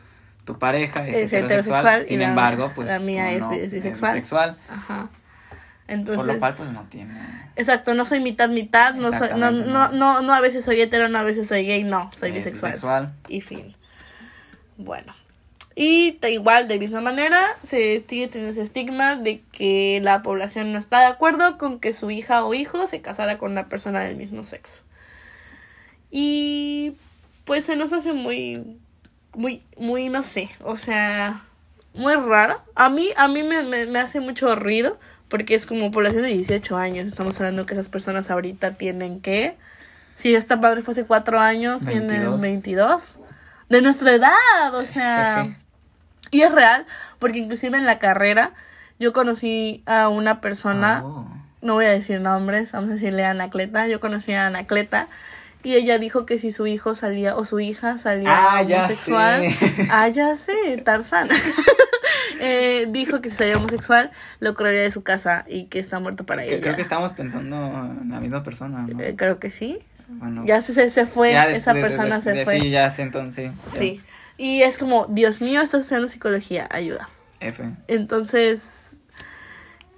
tu 0.53 0.59
pareja, 0.59 1.07
es, 1.07 1.17
Es 1.17 1.33
heterosexual, 1.33 2.03
sin 2.03 2.23
embargo, 2.23 2.73
pues 2.75 2.89
la 2.89 2.99
mía 2.99 3.33
es 3.33 3.41
no, 3.41 3.51
bi- 3.51 3.59
es 3.59 3.73
bisexual. 3.73 4.57
Ajá. 4.71 5.09
Entonces, 5.87 6.17
por 6.17 6.27
lo 6.27 6.39
cual 6.39 6.55
pues 6.57 6.71
no 6.73 6.83
tiene 6.91 7.15
exacto, 7.57 7.95
no 7.95 8.05
soy 8.05 8.21
mitad 8.21 8.49
mitad, 8.51 8.95
no 8.95 9.05
soy 9.05 9.13
no, 9.13 9.25
Exactamente, 9.25 9.71
no, 9.71 9.89
no. 9.91 9.93
no, 9.93 10.23
no 10.23 10.35
a 10.35 10.41
veces 10.41 10.65
soy 10.65 10.81
hetero, 10.81 11.09
no 11.09 11.19
a 11.19 11.23
veces 11.23 11.49
soy 11.49 11.65
gay, 11.65 11.85
no, 11.85 12.11
soy 12.17 12.31
bisexual. 12.33 12.73
bisexual. 12.73 13.13
y 13.29 13.41
fin. 13.41 13.75
Bueno. 14.77 15.15
Y 15.75 16.19
igual, 16.29 16.67
de 16.67 16.79
misma 16.79 17.01
manera, 17.01 17.41
se 17.65 18.05
sigue 18.09 18.27
teniendo 18.29 18.51
ese 18.51 18.63
estigma 18.63 19.15
de 19.17 19.43
que 19.53 20.01
la 20.03 20.23
población 20.23 20.73
no 20.73 20.79
está 20.79 21.01
de 21.01 21.07
acuerdo 21.07 21.57
con 21.57 21.79
que 21.79 21.93
su 21.93 22.11
hija 22.11 22.45
o 22.45 22.53
hijo 22.53 22.87
se 22.87 23.01
casara 23.01 23.39
con 23.39 23.53
una 23.53 23.69
persona 23.69 24.01
del 24.01 24.17
mismo 24.17 24.43
sexo. 24.45 24.81
Y 26.11 26.95
pues 27.45 27.65
se 27.65 27.77
nos 27.77 27.93
hace 27.93 28.13
muy, 28.13 28.79
muy, 29.35 29.63
muy, 29.77 30.09
no 30.09 30.23
sé, 30.23 30.51
o 30.61 30.77
sea, 30.77 31.43
muy 31.95 32.15
rara. 32.15 32.63
A 32.75 32.89
mí, 32.89 33.11
a 33.17 33.29
mí 33.29 33.43
me, 33.43 33.63
me, 33.63 33.87
me 33.87 33.99
hace 33.99 34.21
mucho 34.21 34.55
ruido 34.57 34.99
porque 35.29 35.55
es 35.55 35.67
como 35.67 35.91
población 35.91 36.23
de 36.23 36.31
18 36.31 36.77
años. 36.77 37.07
Estamos 37.07 37.39
hablando 37.39 37.67
que 37.67 37.75
esas 37.75 37.89
personas 37.89 38.31
ahorita 38.31 38.75
tienen 38.75 39.21
que, 39.21 39.57
si 40.17 40.35
esta 40.35 40.61
padre 40.61 40.83
fue 40.83 40.93
hace 40.93 41.05
4 41.05 41.39
años, 41.39 41.85
tienen 41.85 42.09
22. 42.09 42.41
22. 42.41 43.19
De 43.69 43.83
nuestra 43.83 44.15
edad, 44.15 44.75
o 44.75 44.85
sea. 44.87 45.57
y 46.31 46.43
es 46.43 46.53
real, 46.53 46.87
porque 47.19 47.39
inclusive 47.39 47.77
en 47.77 47.87
la 47.87 47.99
carrera 47.99 48.53
yo 48.99 49.13
conocí 49.13 49.83
a 49.87 50.09
una 50.09 50.41
persona, 50.41 51.03
Oh. 51.05 51.29
no 51.63 51.75
voy 51.75 51.85
a 51.85 51.91
decir 51.91 52.21
nombres, 52.21 52.73
vamos 52.73 52.91
a 52.91 52.95
decirle 52.95 53.25
Anacleta. 53.25 53.87
Yo 53.87 54.01
conocí 54.01 54.33
a 54.33 54.47
Anacleta. 54.47 55.09
Y 55.65 55.75
ella 55.75 55.99
dijo 55.99 56.25
que 56.25 56.39
si 56.39 56.51
su 56.53 56.67
hijo 56.67 56.95
salía 56.95 57.37
o 57.37 57.45
su 57.45 57.59
hija 57.61 57.99
salía 57.99 58.29
Ah, 58.33 58.63
ya 58.63 58.85
homosexual, 58.85 59.51
sé. 59.53 59.89
ah, 59.91 60.09
ya 60.09 60.37
sé, 60.37 60.81
Tarzán. 60.85 61.29
Eh, 62.41 62.87
dijo 62.91 63.21
que 63.21 63.31
si 63.31 63.37
salía 63.37 63.57
homosexual 63.57 64.13
lo 64.39 64.55
correría 64.55 64.83
de 64.83 64.93
su 64.93 65.03
casa 65.03 65.45
y 65.49 65.65
que 65.65 65.81
está 65.81 65.99
muerto 65.99 66.25
para 66.25 66.45
ella. 66.45 66.61
creo 66.61 66.77
que 66.77 66.83
estamos 66.83 67.13
pensando 67.13 67.57
en 67.57 68.11
la 68.11 68.21
misma 68.21 68.45
persona, 68.45 68.87
¿no? 68.87 69.01
Eh, 69.03 69.15
creo 69.17 69.41
que 69.41 69.51
sí. 69.51 69.79
Bueno, 70.07 70.45
Ya 70.47 70.63
se, 70.63 70.73
se, 70.73 70.89
se 70.89 71.05
fue, 71.07 71.33
ya 71.33 71.49
esa 71.49 71.75
de- 71.75 71.81
persona 71.81 72.21
de- 72.21 72.23
se 72.23 72.45
fue. 72.45 72.61
Sí, 72.61 72.71
ya 72.71 72.89
sé, 72.91 73.03
entonces 73.03 73.51
sí. 73.73 73.75
ya. 73.75 73.79
Sí. 73.79 74.01
Y 74.37 74.63
es 74.63 74.79
como, 74.79 75.07
Dios 75.07 75.41
mío, 75.41 75.61
estás 75.63 75.81
estudiando 75.83 76.07
psicología, 76.09 76.69
ayuda. 76.71 77.09
F. 77.41 77.65
Entonces, 77.89 79.03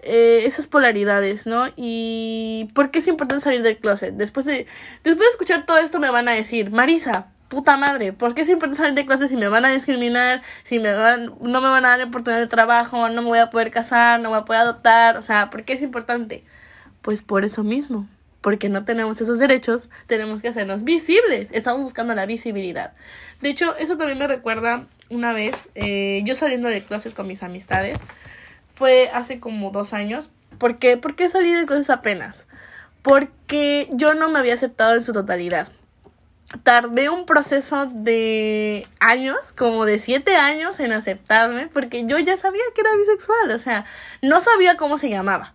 eh, 0.03 0.43
esas 0.45 0.67
polaridades, 0.67 1.47
¿no? 1.47 1.67
Y 1.77 2.71
¿por 2.75 2.91
qué 2.91 3.01
es 3.01 3.09
importante 3.09 3.45
salir 3.45 3.63
del 3.63 3.79
closet? 3.79 4.15
Después 4.15 4.47
de, 4.47 4.67
después 5.05 5.29
de 5.29 5.33
escuchar 5.33 5.67
todo 5.67 5.79
esto 5.79 6.01
me 6.01 6.11
van 6.11 6.29
a 6.29 6.33
decir, 6.33 6.71
Marisa, 6.71 7.29
puta 7.49 7.77
madre, 7.77 8.13
¿por 8.13 8.35
qué 8.35 8.43
es 8.43 8.49
importante 8.49 8.79
salir 8.79 8.95
del 8.95 9.07
closet 9.07 9.29
si 9.29 9.37
me 9.37 9.49
van 9.49 9.65
a 9.65 9.73
discriminar, 9.73 10.41
si 10.63 10.79
me 10.79 10.93
van, 10.95 11.35
no 11.41 11.61
me 11.61 11.69
van 11.69 11.85
a 11.85 11.97
dar 11.97 12.07
oportunidad 12.07 12.41
de 12.41 12.47
trabajo, 12.47 13.09
no 13.09 13.23
me 13.23 13.29
voy 13.29 13.39
a 13.39 13.51
poder 13.51 13.71
casar, 13.71 14.21
no 14.21 14.31
me 14.31 14.37
voy 14.37 14.43
a 14.43 14.45
poder 14.45 14.63
adoptar? 14.63 15.17
O 15.17 15.23
sea, 15.23 15.51
¿por 15.51 15.65
qué 15.65 15.75
es 15.75 15.83
importante? 15.83 16.45
Pues 17.03 17.23
por 17.23 17.45
eso 17.45 17.65
mismo. 17.65 18.09
Porque 18.41 18.71
no 18.71 18.85
tenemos 18.85 19.21
esos 19.21 19.39
derechos, 19.39 19.91
tenemos 20.07 20.41
que 20.41 20.49
hacernos 20.49 20.83
visibles. 20.83 21.51
Estamos 21.53 21.83
buscando 21.83 22.15
la 22.15 22.25
visibilidad. 22.25 22.95
De 23.43 23.51
hecho, 23.51 23.77
eso 23.77 23.99
también 23.99 24.19
me 24.19 24.29
recuerda 24.29 24.87
una 25.11 25.33
vez, 25.33 25.69
eh, 25.75 26.23
yo 26.25 26.35
saliendo 26.35 26.69
del 26.69 26.85
closet 26.85 27.13
con 27.13 27.27
mis 27.27 27.43
amistades, 27.43 28.03
fue 28.81 29.11
hace 29.13 29.41
como 29.41 29.71
dos 29.73 29.93
años. 29.93 30.31
¿Por 30.57 30.79
qué? 30.79 30.97
¿Por 30.97 31.15
qué 31.15 31.29
salí 31.29 31.53
del 31.53 31.67
closet 31.67 31.91
apenas? 31.91 32.47
Porque 33.03 33.91
yo 33.93 34.15
no 34.15 34.31
me 34.31 34.39
había 34.39 34.55
aceptado 34.55 34.95
en 34.95 35.05
su 35.05 35.13
totalidad. 35.13 35.69
Tardé 36.63 37.11
un 37.11 37.27
proceso 37.27 37.85
de 37.85 38.89
años, 38.99 39.53
como 39.55 39.85
de 39.85 39.99
siete 39.99 40.35
años 40.35 40.81
en 40.81 40.93
aceptarme, 40.93 41.69
porque 41.69 42.07
yo 42.07 42.19
ya 42.19 42.39
sabía 42.39 42.63
que 42.75 42.81
era 42.81 42.97
bisexual, 42.97 43.51
o 43.51 43.59
sea, 43.59 43.85
no 44.23 44.41
sabía 44.41 44.79
cómo 44.79 44.97
se 44.97 45.11
llamaba. 45.11 45.55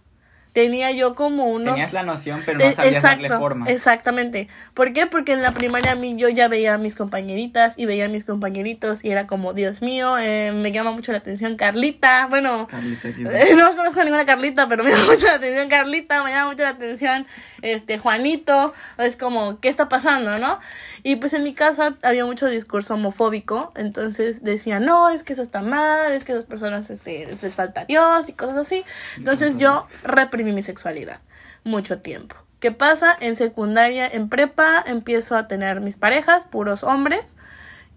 Tenía 0.55 0.91
yo 0.91 1.15
como 1.15 1.49
unos... 1.49 1.73
Tenías 1.73 1.91
la 1.91 2.03
noción, 2.03 2.41
pero 2.45 2.59
Te- 2.59 2.69
no 2.69 2.71
sabías 2.71 3.03
darle 3.03 3.29
forma. 3.29 3.65
Exactamente. 3.69 4.47
¿Por 4.73 4.93
qué? 4.93 5.05
Porque 5.05 5.33
en 5.33 5.41
la 5.41 5.51
primaria 5.51 5.91
a 5.91 5.95
mí 5.95 6.15
yo 6.15 6.29
ya 6.29 6.47
veía 6.47 6.75
a 6.75 6.77
mis 6.77 6.95
compañeritas 6.95 7.73
y 7.75 7.85
veía 7.85 8.05
a 8.05 8.07
mis 8.07 8.23
compañeritos 8.23 9.03
y 9.03 9.11
era 9.11 9.27
como, 9.27 9.51
Dios 9.51 9.81
mío, 9.81 10.17
eh, 10.17 10.53
me 10.53 10.71
llama 10.71 10.93
mucho 10.93 11.11
la 11.11 11.17
atención 11.17 11.57
Carlita. 11.57 12.27
Bueno, 12.27 12.67
Carlita, 12.71 13.09
eh, 13.09 13.53
no 13.53 13.75
conozco 13.75 13.99
a 13.99 14.05
ninguna 14.05 14.25
Carlita, 14.25 14.69
pero 14.69 14.85
me 14.85 14.91
llama 14.95 15.07
mucho 15.07 15.27
la 15.27 15.33
atención 15.33 15.67
Carlita, 15.67 16.23
me 16.23 16.29
llama 16.29 16.51
mucho 16.51 16.63
la 16.63 16.69
atención 16.69 17.27
este 17.61 17.97
Juanito. 17.97 18.73
Es 18.97 19.17
como, 19.17 19.59
¿qué 19.59 19.67
está 19.67 19.89
pasando, 19.89 20.37
no? 20.37 20.57
Y 21.03 21.17
pues 21.17 21.33
en 21.33 21.43
mi 21.43 21.53
casa 21.53 21.97
había 22.01 22.25
mucho 22.25 22.47
discurso 22.47 22.93
homofóbico, 22.93 23.73
entonces 23.75 24.43
decían, 24.43 24.85
no, 24.85 25.09
es 25.09 25.23
que 25.23 25.33
eso 25.33 25.41
está 25.41 25.61
mal, 25.61 26.13
es 26.13 26.23
que 26.23 26.31
esas 26.31 26.45
personas 26.45 26.89
este, 26.89 27.27
les 27.27 27.55
falta 27.55 27.83
Dios 27.85 28.29
y 28.29 28.33
cosas 28.33 28.55
así. 28.55 28.83
Entonces 29.17 29.59
yo 29.59 29.85
reprimí 30.03 30.44
mi 30.51 30.61
sexualidad 30.61 31.19
mucho 31.65 31.99
tiempo. 31.99 32.37
¿Qué 32.59 32.71
pasa? 32.71 33.15
En 33.19 33.35
secundaria, 33.35 34.07
en 34.07 34.29
prepa, 34.29 34.83
empiezo 34.87 35.35
a 35.35 35.47
tener 35.47 35.81
mis 35.81 35.97
parejas, 35.97 36.47
puros 36.47 36.83
hombres. 36.83 37.35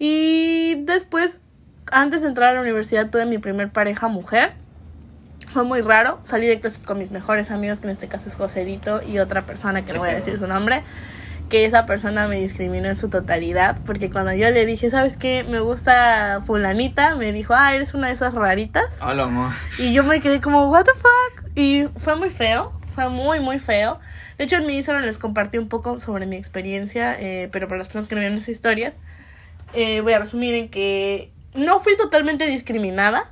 Y 0.00 0.82
después, 0.84 1.40
antes 1.92 2.22
de 2.22 2.28
entrar 2.28 2.50
a 2.50 2.54
la 2.54 2.60
universidad, 2.60 3.08
tuve 3.08 3.24
mi 3.26 3.38
primer 3.38 3.70
pareja 3.70 4.08
mujer. 4.08 4.52
Fue 5.52 5.64
muy 5.64 5.80
raro. 5.80 6.18
Salí 6.22 6.46
de 6.48 6.60
closet 6.60 6.84
con 6.84 6.98
mis 6.98 7.12
mejores 7.12 7.50
amigos, 7.50 7.80
que 7.80 7.86
en 7.86 7.92
este 7.92 8.08
caso 8.08 8.28
es 8.28 8.34
Joselito, 8.34 9.00
y 9.02 9.20
otra 9.20 9.46
persona 9.46 9.84
que 9.84 9.92
no 9.92 10.00
voy 10.00 10.10
a 10.10 10.14
decir 10.14 10.38
su 10.38 10.46
nombre. 10.46 10.82
Que 11.48 11.64
esa 11.64 11.86
persona 11.86 12.28
me 12.28 12.38
discriminó 12.38 12.88
en 12.88 12.96
su 12.96 13.08
totalidad. 13.08 13.78
Porque 13.86 14.10
cuando 14.10 14.34
yo 14.34 14.50
le 14.50 14.66
dije, 14.66 14.90
¿sabes 14.90 15.16
qué? 15.16 15.44
Me 15.48 15.60
gusta 15.60 16.42
Fulanita, 16.46 17.16
me 17.16 17.32
dijo, 17.32 17.54
ah, 17.56 17.74
eres 17.74 17.94
una 17.94 18.08
de 18.08 18.12
esas 18.12 18.34
raritas. 18.34 18.98
Hola, 19.02 19.24
amor. 19.24 19.50
Y 19.78 19.92
yo 19.92 20.04
me 20.04 20.20
quedé 20.20 20.40
como, 20.40 20.70
¿What 20.70 20.84
the 20.84 20.92
fuck? 20.94 21.48
Y 21.56 21.88
fue 21.96 22.16
muy 22.16 22.30
feo, 22.30 22.72
fue 22.94 23.08
muy, 23.08 23.40
muy 23.40 23.58
feo. 23.58 23.98
De 24.38 24.44
hecho, 24.44 24.56
en 24.56 24.66
mi 24.66 24.76
Instagram 24.76 25.04
les 25.04 25.18
compartí 25.18 25.58
un 25.58 25.68
poco 25.68 25.98
sobre 25.98 26.26
mi 26.26 26.36
experiencia, 26.36 27.16
eh, 27.18 27.48
pero 27.50 27.66
para 27.66 27.78
las 27.78 27.88
personas 27.88 28.08
que 28.08 28.14
no 28.14 28.20
vieron 28.20 28.38
esas 28.38 28.50
historias, 28.50 29.00
eh, 29.74 30.00
voy 30.00 30.12
a 30.12 30.20
resumir 30.20 30.54
en 30.54 30.68
que 30.68 31.32
no 31.54 31.80
fui 31.80 31.96
totalmente 31.96 32.46
discriminada, 32.46 33.24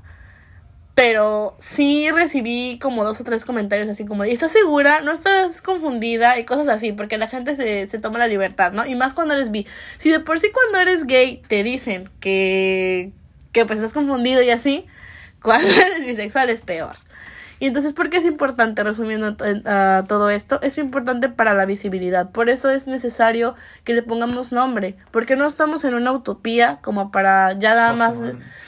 pero 0.97 1.55
sí 1.61 2.11
recibí 2.11 2.79
como 2.81 3.05
dos 3.05 3.21
o 3.21 3.25
tres 3.25 3.45
comentarios 3.45 3.87
así 3.91 4.07
como 4.07 4.25
¿estás 4.25 4.51
segura? 4.51 5.03
¿No 5.03 5.13
estás 5.13 5.61
confundida? 5.61 6.39
Y 6.39 6.47
cosas 6.47 6.69
así, 6.69 6.93
porque 6.93 7.19
la 7.19 7.29
gente 7.29 7.55
se, 7.55 7.87
se 7.87 7.99
toma 7.99 8.19
la 8.19 8.27
libertad, 8.27 8.73
¿no? 8.73 8.87
Y 8.87 8.95
más 8.95 9.13
cuando 9.13 9.35
eres 9.35 9.51
bi. 9.51 9.67
Si 9.99 10.11
de 10.11 10.21
por 10.21 10.41
sí 10.41 10.49
cuando 10.55 10.79
eres 10.79 11.07
gay 11.07 11.43
te 11.49 11.63
dicen 11.63 12.09
que, 12.19 13.13
que 13.53 13.67
pues 13.67 13.79
estás 13.81 13.93
confundido 13.93 14.41
y 14.41 14.49
así, 14.49 14.87
cuando 15.43 15.69
eres 15.69 16.07
bisexual 16.07 16.49
es 16.49 16.63
peor. 16.63 16.97
Y 17.59 17.67
entonces, 17.67 17.95
¿por 17.95 18.11
qué 18.11 18.19
es 18.19 18.27
importante, 18.27 18.83
resumiendo 18.85 19.35
ah, 19.65 20.05
todo 20.07 20.29
esto? 20.29 20.61
Es 20.63 20.77
importante 20.77 21.31
para 21.31 21.55
la 21.55 21.65
visibilidad. 21.65 22.31
Por 22.31 22.51
eso 22.51 22.69
es 22.69 22.87
necesario 22.87 23.55
que 23.83 23.95
le 23.95 24.03
pongamos 24.03 24.53
nombre. 24.53 24.95
Porque 25.11 25.37
no 25.37 25.47
estamos 25.47 25.83
en 25.85 25.95
una 25.95 26.13
utopía 26.13 26.79
como 26.83 27.11
para 27.11 27.53
ya 27.59 27.75
nada 27.75 27.91
Por 27.91 27.99
más... 27.99 28.21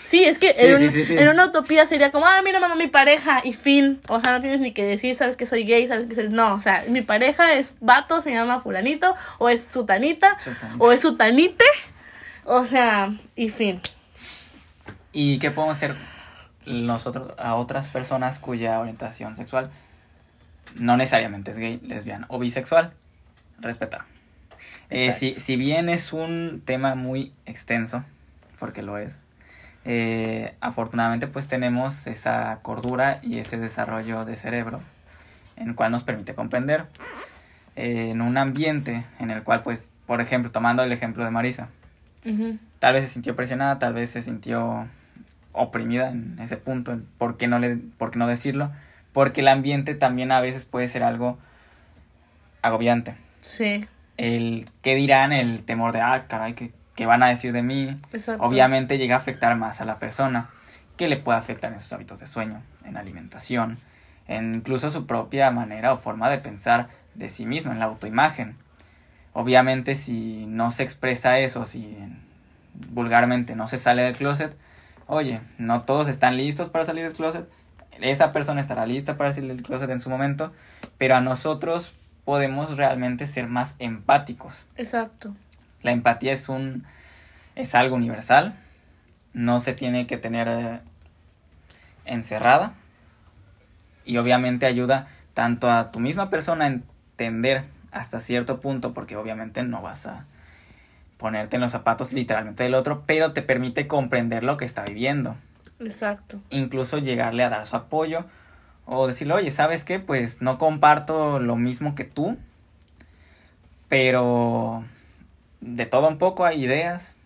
Sí, 0.04 0.24
es 0.24 0.38
que 0.38 0.48
Sí, 0.48 0.54
en, 0.58 0.78
sí, 0.78 0.84
un- 0.84 0.90
sí, 0.90 1.04
sí. 1.04 1.16
en 1.18 1.28
una 1.28 1.44
utopía 1.46 1.84
sería 1.84 2.10
como, 2.12 2.24
ah, 2.24 2.40
mira 2.42 2.60
mamá, 2.60 2.76
mi 2.76 2.86
pareja 2.86 3.42
y 3.44 3.52
fin. 3.52 4.00
O 4.08 4.20
sea, 4.20 4.32
no 4.32 4.40
tienes 4.40 4.60
ni 4.60 4.72
que 4.72 4.84
decir, 4.86 5.14
sabes 5.14 5.36
que 5.36 5.44
soy 5.44 5.64
gay, 5.64 5.86
sabes 5.86 6.06
que 6.06 6.14
soy... 6.14 6.30
No, 6.30 6.54
o 6.54 6.60
sea, 6.62 6.82
mi 6.88 7.02
pareja 7.02 7.52
es 7.58 7.74
vato, 7.80 8.22
se 8.22 8.30
llama 8.30 8.62
fulanito, 8.62 9.14
o 9.36 9.50
es 9.50 9.62
sutanita, 9.70 10.38
Sutanita. 10.38 10.76
o 10.82 10.92
es 10.92 11.02
sutanite. 11.02 11.64
O 12.44 12.64
sea, 12.64 13.12
y 13.36 13.50
fin. 13.50 13.82
¿Y 15.12 15.38
qué 15.38 15.50
podemos 15.50 15.76
hacer 15.76 15.94
nosotros 16.68 17.32
a 17.38 17.54
otras 17.54 17.88
personas 17.88 18.38
cuya 18.38 18.78
orientación 18.80 19.34
sexual 19.34 19.70
no 20.74 20.96
necesariamente 20.96 21.50
es 21.50 21.58
gay, 21.58 21.80
lesbiana 21.82 22.26
o 22.28 22.38
bisexual? 22.38 22.92
Respetar. 23.60 24.04
Eh, 24.90 25.12
si, 25.12 25.34
si 25.34 25.56
bien 25.56 25.88
es 25.88 26.12
un 26.12 26.62
tema 26.64 26.94
muy 26.94 27.32
extenso, 27.46 28.04
porque 28.58 28.82
lo 28.82 28.98
es, 28.98 29.20
eh, 29.84 30.54
afortunadamente 30.60 31.26
pues 31.26 31.48
tenemos 31.48 32.06
esa 32.06 32.58
cordura 32.62 33.20
y 33.22 33.38
ese 33.38 33.58
desarrollo 33.58 34.24
de 34.24 34.36
cerebro 34.36 34.80
en 35.56 35.68
el 35.68 35.74
cual 35.74 35.92
nos 35.92 36.02
permite 36.02 36.34
comprender 36.34 36.86
eh, 37.76 38.10
en 38.10 38.20
un 38.20 38.36
ambiente 38.38 39.04
en 39.18 39.30
el 39.30 39.42
cual 39.42 39.62
pues, 39.62 39.90
por 40.06 40.20
ejemplo, 40.20 40.50
tomando 40.50 40.82
el 40.82 40.92
ejemplo 40.92 41.24
de 41.24 41.30
Marisa, 41.30 41.68
Ujú. 42.24 42.58
tal 42.78 42.94
vez 42.94 43.04
se 43.04 43.10
sintió 43.12 43.36
presionada, 43.36 43.78
tal 43.78 43.94
vez 43.94 44.10
se 44.10 44.22
sintió 44.22 44.86
oprimida 45.52 46.10
en 46.10 46.38
ese 46.40 46.56
punto, 46.56 46.92
en 46.92 47.06
¿por 47.18 47.36
qué 47.36 47.46
no, 47.48 47.58
le, 47.58 47.76
por 47.76 48.10
qué 48.10 48.18
no 48.18 48.26
decirlo? 48.26 48.70
Porque 49.12 49.40
el 49.40 49.48
ambiente 49.48 49.94
también 49.94 50.32
a 50.32 50.40
veces 50.40 50.64
puede 50.64 50.88
ser 50.88 51.02
algo 51.02 51.38
agobiante. 52.62 53.14
Sí, 53.40 53.86
El 54.16 54.66
qué 54.82 54.94
dirán, 54.94 55.32
el 55.32 55.62
temor 55.64 55.92
de, 55.92 56.00
ah, 56.00 56.26
caray, 56.28 56.54
¿qué, 56.54 56.72
qué 56.94 57.06
van 57.06 57.22
a 57.22 57.28
decir 57.28 57.52
de 57.52 57.62
mí? 57.62 57.96
exacto. 58.12 58.44
Obviamente 58.44 58.98
llega 58.98 59.14
a 59.14 59.18
afectar 59.18 59.56
más 59.56 59.80
a 59.80 59.84
la 59.84 59.98
persona, 59.98 60.50
que 60.96 61.08
le 61.08 61.16
puede 61.16 61.38
afectar 61.38 61.72
en 61.72 61.78
sus 61.78 61.92
hábitos 61.92 62.20
de 62.20 62.26
sueño, 62.26 62.62
en 62.84 62.96
alimentación, 62.96 63.78
en 64.26 64.56
incluso 64.56 64.90
su 64.90 65.06
propia 65.06 65.50
manera 65.50 65.92
o 65.92 65.96
forma 65.96 66.28
de 66.28 66.38
pensar 66.38 66.88
de 67.14 67.28
sí 67.28 67.46
mismo, 67.46 67.72
en 67.72 67.78
la 67.78 67.86
autoimagen. 67.86 68.56
Obviamente 69.32 69.94
si 69.94 70.46
no 70.46 70.70
se 70.72 70.82
expresa 70.82 71.38
eso, 71.38 71.64
si 71.64 71.96
vulgarmente 72.74 73.54
no 73.54 73.66
se 73.68 73.78
sale 73.78 74.02
del 74.02 74.16
closet, 74.16 74.56
oye, 75.08 75.40
no 75.58 75.82
todos 75.82 76.08
están 76.08 76.36
listos 76.36 76.68
para 76.68 76.84
salir 76.84 77.02
del 77.02 77.14
closet, 77.14 77.48
esa 78.00 78.32
persona 78.32 78.60
estará 78.60 78.86
lista 78.86 79.16
para 79.16 79.32
salir 79.32 79.54
del 79.56 79.64
closet 79.64 79.90
en 79.90 79.98
su 79.98 80.08
momento, 80.10 80.52
pero 80.98 81.16
a 81.16 81.20
nosotros 81.20 81.94
podemos 82.24 82.76
realmente 82.76 83.26
ser 83.26 83.48
más 83.48 83.74
empáticos. 83.80 84.66
Exacto. 84.76 85.34
La 85.82 85.90
empatía 85.90 86.32
es 86.32 86.48
un 86.48 86.84
es 87.56 87.74
algo 87.74 87.96
universal, 87.96 88.54
no 89.32 89.58
se 89.58 89.72
tiene 89.72 90.06
que 90.06 90.16
tener 90.16 90.46
eh, 90.46 90.80
encerrada 92.04 92.74
y 94.04 94.18
obviamente 94.18 94.66
ayuda 94.66 95.08
tanto 95.34 95.70
a 95.70 95.90
tu 95.90 95.98
misma 95.98 96.30
persona 96.30 96.66
a 96.66 96.68
entender 96.68 97.64
hasta 97.90 98.20
cierto 98.20 98.60
punto 98.60 98.94
porque 98.94 99.16
obviamente 99.16 99.62
no 99.64 99.82
vas 99.82 100.06
a 100.06 100.26
ponerte 101.18 101.56
en 101.56 101.62
los 101.62 101.72
zapatos 101.72 102.12
literalmente 102.12 102.62
del 102.62 102.74
otro, 102.74 103.02
pero 103.04 103.32
te 103.32 103.42
permite 103.42 103.86
comprender 103.86 104.44
lo 104.44 104.56
que 104.56 104.64
está 104.64 104.84
viviendo. 104.84 105.36
Exacto. 105.80 106.40
Incluso 106.48 106.98
llegarle 106.98 107.44
a 107.44 107.50
dar 107.50 107.66
su 107.66 107.76
apoyo 107.76 108.24
o 108.86 109.06
decirle, 109.06 109.34
oye, 109.34 109.50
¿sabes 109.50 109.84
qué? 109.84 110.00
Pues 110.00 110.40
no 110.40 110.56
comparto 110.56 111.40
lo 111.40 111.56
mismo 111.56 111.94
que 111.94 112.04
tú, 112.04 112.38
pero 113.88 114.84
de 115.60 115.86
todo 115.86 116.08
un 116.08 116.18
poco 116.18 116.46
hay 116.46 116.64
ideas 116.64 117.16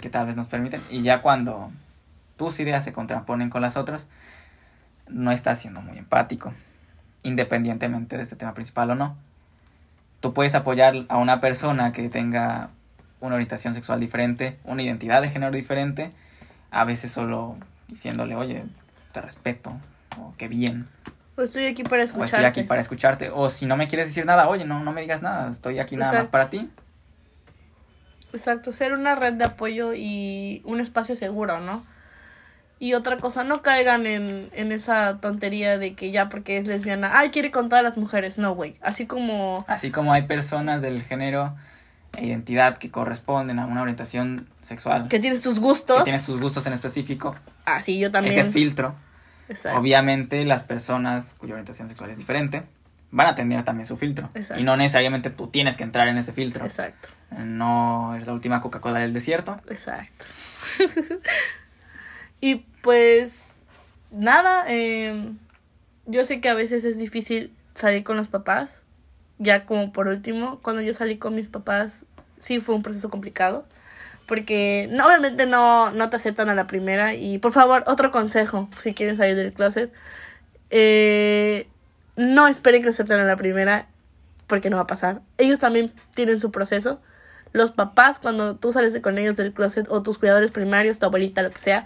que 0.00 0.08
tal 0.08 0.26
vez 0.26 0.36
nos 0.36 0.46
permiten 0.46 0.80
y 0.90 1.02
ya 1.02 1.20
cuando 1.20 1.70
tus 2.36 2.58
ideas 2.60 2.82
se 2.82 2.92
contraponen 2.92 3.50
con 3.50 3.62
las 3.62 3.76
otras, 3.76 4.08
no 5.08 5.32
estás 5.32 5.58
siendo 5.58 5.82
muy 5.82 5.98
empático, 5.98 6.52
independientemente 7.22 8.16
de 8.16 8.22
este 8.22 8.36
tema 8.36 8.54
principal 8.54 8.90
o 8.90 8.94
no. 8.94 9.16
Tú 10.20 10.32
puedes 10.32 10.54
apoyar 10.54 11.06
a 11.08 11.18
una 11.18 11.40
persona 11.40 11.92
que 11.92 12.08
tenga 12.08 12.70
una 13.22 13.36
orientación 13.36 13.72
sexual 13.72 14.00
diferente, 14.00 14.58
una 14.64 14.82
identidad 14.82 15.22
de 15.22 15.30
género 15.30 15.52
diferente, 15.52 16.10
a 16.70 16.84
veces 16.84 17.10
solo 17.12 17.56
diciéndole, 17.88 18.34
oye, 18.34 18.64
te 19.12 19.20
respeto, 19.22 19.72
o 20.18 20.34
qué 20.36 20.48
bien. 20.48 20.88
O 21.36 21.42
estoy 21.42 21.64
aquí 21.66 21.82
para 21.84 22.02
O 22.02 22.04
escucharte. 22.04 22.36
estoy 22.36 22.44
aquí 22.44 22.62
para 22.64 22.80
escucharte. 22.82 23.30
O 23.32 23.48
si 23.48 23.64
no 23.64 23.76
me 23.76 23.86
quieres 23.86 24.08
decir 24.08 24.26
nada, 24.26 24.48
oye, 24.48 24.64
no, 24.66 24.82
no 24.84 24.92
me 24.92 25.00
digas 25.00 25.22
nada, 25.22 25.50
estoy 25.50 25.78
aquí 25.78 25.96
nada 25.96 26.12
más 26.12 26.26
Exacto. 26.26 26.30
para 26.32 26.50
ti. 26.50 26.70
Exacto, 28.32 28.72
ser 28.72 28.92
una 28.94 29.14
red 29.14 29.34
de 29.34 29.44
apoyo 29.44 29.92
y 29.94 30.62
un 30.64 30.80
espacio 30.80 31.16
seguro, 31.16 31.60
¿no? 31.60 31.84
Y 32.78 32.94
otra 32.94 33.18
cosa, 33.18 33.44
no 33.44 33.62
caigan 33.62 34.06
en, 34.06 34.48
en 34.52 34.72
esa 34.72 35.20
tontería 35.20 35.78
de 35.78 35.94
que 35.94 36.10
ya 36.10 36.28
porque 36.28 36.58
es 36.58 36.66
lesbiana, 36.66 37.10
ay, 37.16 37.30
quiere 37.30 37.52
con 37.52 37.68
todas 37.68 37.84
las 37.84 37.96
mujeres. 37.96 38.38
No, 38.38 38.54
güey. 38.56 38.76
Así 38.82 39.06
como... 39.06 39.64
Así 39.68 39.92
como 39.92 40.12
hay 40.12 40.22
personas 40.22 40.82
del 40.82 41.00
género 41.02 41.54
identidad 42.18 42.76
que 42.78 42.90
corresponden 42.90 43.58
a 43.58 43.66
una 43.66 43.82
orientación 43.82 44.48
sexual, 44.60 45.08
Que 45.08 45.18
tienes 45.18 45.40
tus 45.40 45.58
gustos. 45.58 45.98
que 45.98 46.04
tienes 46.04 46.24
tus 46.24 46.40
gustos 46.40 46.66
en 46.66 46.72
específico, 46.74 47.34
Ah, 47.64 47.80
sí, 47.82 47.98
yo 47.98 48.10
también. 48.10 48.38
ese 48.38 48.50
filtro, 48.50 48.94
Exacto. 49.48 49.78
obviamente 49.80 50.44
las 50.44 50.62
personas 50.62 51.34
cuya 51.38 51.54
orientación 51.54 51.88
sexual 51.88 52.10
es 52.10 52.18
diferente 52.18 52.64
van 53.14 53.26
a 53.26 53.34
tener 53.34 53.62
también 53.62 53.84
su 53.86 53.96
filtro. 53.98 54.30
Exacto. 54.34 54.60
Y 54.60 54.64
no 54.64 54.74
necesariamente 54.76 55.28
tú 55.30 55.46
tienes 55.48 55.76
que 55.76 55.82
entrar 55.84 56.08
en 56.08 56.16
ese 56.16 56.32
filtro. 56.32 56.64
Exacto. 56.64 57.08
No 57.36 58.14
eres 58.14 58.26
la 58.26 58.32
última 58.32 58.60
Coca-Cola 58.62 59.00
del 59.00 59.12
desierto. 59.12 59.56
Exacto. 59.68 60.24
y 62.40 62.64
pues 62.82 63.48
nada, 64.10 64.64
eh, 64.68 65.30
yo 66.06 66.24
sé 66.24 66.40
que 66.40 66.48
a 66.48 66.54
veces 66.54 66.84
es 66.84 66.98
difícil 66.98 67.52
salir 67.74 68.02
con 68.04 68.16
los 68.16 68.28
papás. 68.28 68.82
Ya 69.42 69.66
como 69.66 69.92
por 69.92 70.08
último, 70.08 70.60
cuando 70.62 70.82
yo 70.82 70.94
salí 70.94 71.18
con 71.18 71.34
mis 71.34 71.48
papás, 71.48 72.04
sí 72.38 72.60
fue 72.60 72.74
un 72.74 72.82
proceso 72.82 73.10
complicado. 73.10 73.66
Porque 74.26 74.88
no, 74.90 75.06
obviamente 75.06 75.46
no, 75.46 75.90
no 75.90 76.08
te 76.08 76.16
aceptan 76.16 76.48
a 76.48 76.54
la 76.54 76.66
primera. 76.66 77.14
Y 77.14 77.38
por 77.38 77.52
favor, 77.52 77.84
otro 77.86 78.10
consejo, 78.10 78.68
si 78.82 78.94
quieren 78.94 79.16
salir 79.16 79.36
del 79.36 79.52
closet. 79.52 79.92
eh, 80.70 81.68
no 82.16 82.46
esperen 82.46 82.82
que 82.82 82.86
lo 82.86 82.92
acepten 82.92 83.20
a 83.20 83.24
la 83.24 83.36
primera, 83.36 83.88
porque 84.46 84.70
no 84.70 84.76
va 84.76 84.82
a 84.82 84.86
pasar. 84.86 85.22
Ellos 85.38 85.58
también 85.58 85.92
tienen 86.14 86.38
su 86.38 86.50
proceso. 86.50 87.00
Los 87.52 87.72
papás, 87.72 88.18
cuando 88.18 88.56
tú 88.56 88.72
sales 88.72 88.98
con 89.00 89.18
ellos 89.18 89.36
del 89.36 89.52
closet, 89.52 89.86
o 89.90 90.02
tus 90.02 90.18
cuidadores 90.18 90.50
primarios, 90.50 90.98
tu 90.98 91.06
abuelita, 91.06 91.42
lo 91.42 91.50
que 91.50 91.58
sea, 91.58 91.84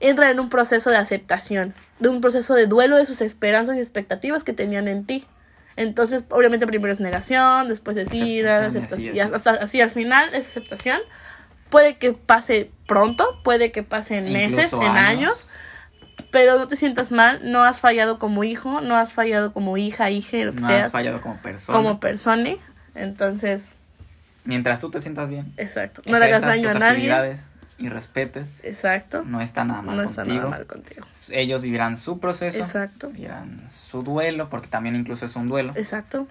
entran 0.00 0.30
en 0.30 0.40
un 0.40 0.48
proceso 0.48 0.90
de 0.90 0.96
aceptación, 0.96 1.74
de 2.00 2.08
un 2.08 2.20
proceso 2.20 2.54
de 2.54 2.66
duelo 2.66 2.96
de 2.96 3.06
sus 3.06 3.20
esperanzas 3.20 3.76
y 3.76 3.80
expectativas 3.80 4.44
que 4.44 4.52
tenían 4.52 4.88
en 4.88 5.04
ti. 5.04 5.26
Entonces, 5.78 6.24
obviamente 6.30 6.66
primero 6.66 6.92
es 6.92 7.00
negación, 7.00 7.68
después 7.68 7.96
es 7.96 8.12
ira, 8.12 8.66
Aceptación, 8.66 9.14
y 9.16 9.20
hasta 9.20 9.50
así 9.52 9.80
al 9.80 9.90
final 9.90 10.28
es 10.34 10.46
aceptación. 10.48 10.98
Puede 11.70 11.96
que 11.96 12.12
pase 12.14 12.70
pronto, 12.86 13.40
puede 13.44 13.70
que 13.72 13.82
pase 13.82 14.16
en 14.16 14.32
meses, 14.32 14.64
Incluso 14.72 14.80
en 14.82 14.96
años. 14.96 14.98
años, 15.08 15.48
pero 16.32 16.58
no 16.58 16.66
te 16.66 16.76
sientas 16.76 17.12
mal, 17.12 17.40
no 17.44 17.62
has 17.62 17.78
fallado 17.80 18.18
como 18.18 18.42
hijo, 18.42 18.80
no 18.80 18.96
has 18.96 19.12
fallado 19.14 19.52
como 19.52 19.76
hija, 19.76 20.10
hija, 20.10 20.38
lo 20.38 20.52
que 20.54 20.60
No 20.60 20.66
seas, 20.66 20.86
has 20.86 20.92
fallado 20.92 21.20
como 21.20 21.36
persona. 21.36 21.78
como 21.78 22.00
persona. 22.00 22.50
Entonces, 22.94 23.74
Mientras 24.44 24.80
tú 24.80 24.90
te 24.90 25.00
sientas 25.00 25.28
bien. 25.28 25.52
exacto, 25.58 26.02
no 26.06 26.18
le 26.18 26.24
hagas 26.24 26.42
daño 26.42 26.70
a 26.70 26.74
nadie. 26.74 27.14
Y 27.78 27.88
respetes. 27.88 28.52
Exacto. 28.64 29.22
No 29.24 29.40
está 29.40 29.64
nada 29.64 29.82
mal 29.82 29.96
No 29.96 30.02
está 30.02 30.22
contigo. 30.22 30.44
nada 30.44 30.50
mal 30.50 30.66
contigo. 30.66 31.06
Ellos 31.30 31.62
vivirán 31.62 31.96
su 31.96 32.18
proceso. 32.18 32.58
Exacto. 32.58 33.10
Vivirán 33.10 33.62
su 33.70 34.02
duelo, 34.02 34.48
porque 34.50 34.66
también 34.66 34.96
incluso 34.96 35.26
es 35.26 35.36
un 35.36 35.46
duelo. 35.46 35.72
Exacto. 35.76 36.26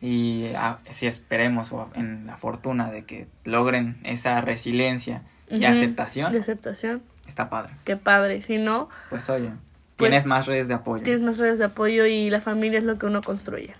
Y 0.00 0.46
ah, 0.56 0.78
si 0.90 1.06
esperemos 1.06 1.72
o 1.72 1.88
en 1.94 2.26
la 2.26 2.36
fortuna 2.36 2.90
de 2.90 3.04
que 3.04 3.28
logren 3.44 3.98
esa 4.02 4.40
resiliencia 4.40 5.22
y 5.48 5.64
aceptación, 5.64 6.32
De 6.32 6.38
aceptación. 6.38 7.02
está 7.28 7.50
padre. 7.50 7.74
Qué 7.84 7.96
padre. 7.96 8.40
Si 8.42 8.58
no, 8.58 8.88
Pues 9.10 9.28
oye, 9.30 9.50
Pues, 9.96 10.08
tienes 10.10 10.26
más 10.26 10.46
redes 10.46 10.66
de 10.68 10.74
apoyo. 10.74 11.02
tienes 11.04 11.22
más 11.22 11.38
redes 11.38 11.58
de 11.58 11.66
apoyo 11.66 12.06
y 12.06 12.30
la 12.30 12.40
familia 12.40 12.78
es 12.78 12.84
lo 12.84 12.98
que 12.98 13.06
uno 13.06 13.20
construye. 13.22 13.74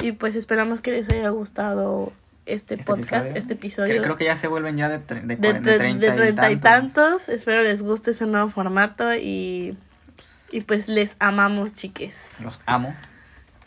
Y 0.00 0.12
pues 0.12 0.34
esperamos 0.34 0.80
que 0.80 0.90
les 0.92 1.08
haya 1.10 1.28
gustado 1.28 2.12
este, 2.52 2.74
Este 2.74 2.86
podcast, 2.86 3.12
episodio. 3.26 3.34
este 3.40 3.52
episodio. 3.54 3.88
Creo, 3.92 4.02
creo 4.02 4.16
que 4.16 4.24
ya 4.24 4.36
se 4.36 4.46
vuelven 4.48 4.76
ya 4.76 4.88
de, 4.88 4.98
de, 4.98 5.20
de, 5.20 5.38
cuaren- 5.38 5.60
de- 5.62 5.70
de 5.72 5.78
30, 5.78 6.06
de 6.06 6.12
treinta 6.12 6.50
y 6.50 6.56
tantos. 6.56 6.92
tantos. 6.94 7.28
Espero 7.28 7.62
les 7.62 7.82
guste 7.82 8.10
ese 8.12 8.26
nuevo 8.26 8.48
formato 8.50 9.14
y, 9.14 9.76
y 10.52 10.60
pues 10.62 10.88
les 10.88 11.16
amamos, 11.18 11.74
chiques. 11.74 12.36
Los 12.42 12.60
amo. 12.66 12.94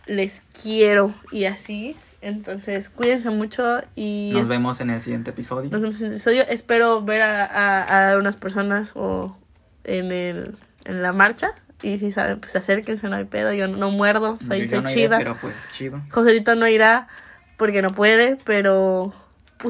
Les 0.06 0.42
quiero 0.62 1.14
y 1.32 1.46
así. 1.46 1.96
Entonces, 2.22 2.90
cuídense 2.90 3.30
mucho 3.32 3.82
y 3.96 4.32
Nos 4.34 4.48
vemos 4.48 4.80
en 4.82 4.90
el 4.90 5.00
siguiente 5.02 5.32
episodio. 5.32 5.70
nos 5.70 5.82
vemos 5.82 6.00
en 6.00 6.06
el 6.08 6.12
episodio. 6.14 6.44
Espero 6.48 7.04
ver 7.04 7.22
a, 7.22 7.46
a, 7.46 8.12
a 8.14 8.18
unas 8.18 8.38
personas 8.38 8.92
o 8.96 9.38
en, 9.84 10.12
el, 10.12 10.56
en 10.86 11.02
la 11.02 11.12
marcha. 11.12 11.52
Y 11.82 12.00
si 12.00 12.12
saben, 12.12 12.40
pues 12.40 12.56
acérquense, 12.56 13.10
no 13.10 13.18
hay 13.18 13.26
pedo. 13.26 13.52
Yo 13.52 13.68
no, 13.68 13.76
no 13.76 13.92
muerdo, 13.92 14.38
soy, 14.46 14.68
Yo- 14.68 14.78
iré, 14.78 14.84
chida. 14.86 15.18
pero 15.18 15.36
pues 15.36 15.70
chido. 15.74 16.02
Joselito 16.12 16.56
no 16.56 16.66
irá 16.66 17.10
porque 17.58 17.82
no 17.82 17.92
puede, 17.92 18.38
pero 18.46 19.14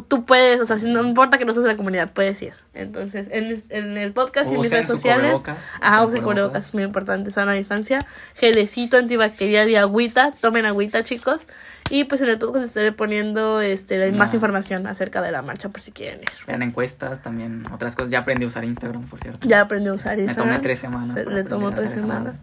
tú 0.10 0.26
puedes, 0.26 0.60
o 0.60 0.66
sea, 0.66 0.80
si 0.80 0.92
no 0.92 1.04
importa 1.04 1.38
que 1.38 1.46
no 1.46 1.54
seas 1.54 1.66
de 1.66 1.72
la 1.72 1.78
comunidad, 1.78 2.12
puedes 2.14 2.42
ir. 2.42 2.54
Entonces, 2.74 3.30
en, 3.32 3.64
en 3.70 3.96
el 3.98 4.12
podcast 4.12 4.50
y 4.52 4.56
en 4.56 4.62
mis 4.62 4.72
redes 4.72 4.88
sociales, 4.88 5.44
ajá, 5.82 6.04
usen 6.04 6.24
cubrebocas. 6.24 6.66
es 6.66 6.74
muy 6.74 6.82
importante, 6.82 7.30
sana 7.30 7.54
distancia, 7.54 8.00
gelecito 8.34 8.98
antibacterial 8.98 9.70
y 9.70 9.76
agüita, 9.76 10.32
tomen 10.42 10.66
agüita, 10.66 11.04
chicos. 11.04 11.48
Y 11.92 12.06
pues 12.06 12.22
en 12.22 12.30
el 12.30 12.40
podcast 12.40 12.60
les 12.62 12.68
estaré 12.70 12.92
poniendo 12.94 13.62
este 13.62 14.12
más 14.14 14.34
información 14.34 14.88
acerca 14.88 15.22
de 15.22 15.32
la 15.32 15.42
marcha 15.44 15.70
por 15.70 15.82
si 15.82 15.92
quieren 15.92 16.22
ir. 16.22 16.30
Vean 16.48 16.64
encuestas, 16.64 17.22
también 17.22 17.66
otras 17.72 17.96
cosas. 17.96 18.10
Ya 18.10 18.20
aprendí 18.20 18.46
a 18.46 18.48
usar 18.48 18.64
Instagram, 18.64 19.04
por 19.04 19.20
cierto. 19.20 19.46
Ya 19.46 19.60
aprendí 19.62 19.90
a 19.90 19.94
usar 19.94 20.16
Me 20.18 20.24
Instagram. 20.24 20.48
tomé 20.54 20.60
tres 20.64 20.80
semanas 20.80 21.14
Se- 21.14 21.26
le 21.26 21.44
tomó 21.44 21.70
tres 21.72 21.92
esa 21.92 22.00
semanas. 22.00 22.42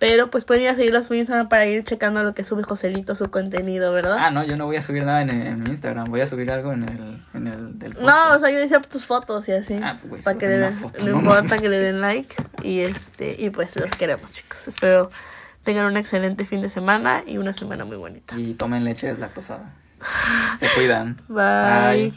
Pero 0.00 0.30
pues 0.30 0.44
pueden 0.44 0.64
ir 0.64 0.70
a 0.70 0.74
seguirlo 0.74 0.98
a 0.98 1.02
su 1.02 1.14
Instagram 1.14 1.48
para 1.48 1.66
ir 1.66 1.84
checando 1.84 2.24
lo 2.24 2.34
que 2.34 2.42
sube 2.42 2.64
Joselito, 2.64 3.14
su 3.14 3.30
contenido, 3.30 3.92
¿verdad? 3.92 4.16
Ah, 4.18 4.30
no, 4.30 4.42
yo 4.42 4.56
no 4.56 4.66
voy 4.66 4.76
a 4.76 4.82
subir 4.82 5.04
nada 5.04 5.22
en, 5.22 5.30
en 5.30 5.62
mi 5.62 5.68
Instagram. 5.68 6.06
Voy 6.06 6.22
a 6.22 6.26
subir 6.26 6.50
algo 6.50 6.72
en 6.72 6.84
el, 6.84 7.22
en 7.34 7.46
el 7.46 7.78
del 7.78 7.94
No, 8.00 8.34
o 8.34 8.38
sea, 8.38 8.50
yo 8.50 8.58
decía 8.58 8.80
tus 8.80 9.06
fotos 9.06 9.46
y 9.48 9.52
así. 9.52 9.78
Ah, 9.80 9.96
pues, 10.08 10.24
para 10.24 10.38
que 10.38 10.48
le 10.48 10.58
den, 10.58 10.74
foto, 10.74 11.04
no 11.04 11.12
no 11.12 11.18
importa 11.20 11.58
que 11.58 11.68
le 11.68 11.78
den 11.78 12.00
like. 12.00 12.34
Y 12.62 12.80
este, 12.80 13.36
y 13.38 13.50
pues 13.50 13.76
los 13.76 13.94
queremos, 13.94 14.32
chicos. 14.32 14.66
Espero 14.66 15.10
tengan 15.62 15.86
un 15.86 15.96
excelente 15.96 16.44
fin 16.44 16.62
de 16.62 16.68
semana 16.68 17.22
y 17.26 17.38
una 17.38 17.52
semana 17.52 17.84
muy 17.84 17.96
bonita. 17.96 18.36
Y 18.38 18.54
tomen 18.54 18.84
leche 18.84 19.06
deslactosada. 19.06 19.74
Se 20.56 20.66
cuidan. 20.74 21.20
Bye. 21.28 22.14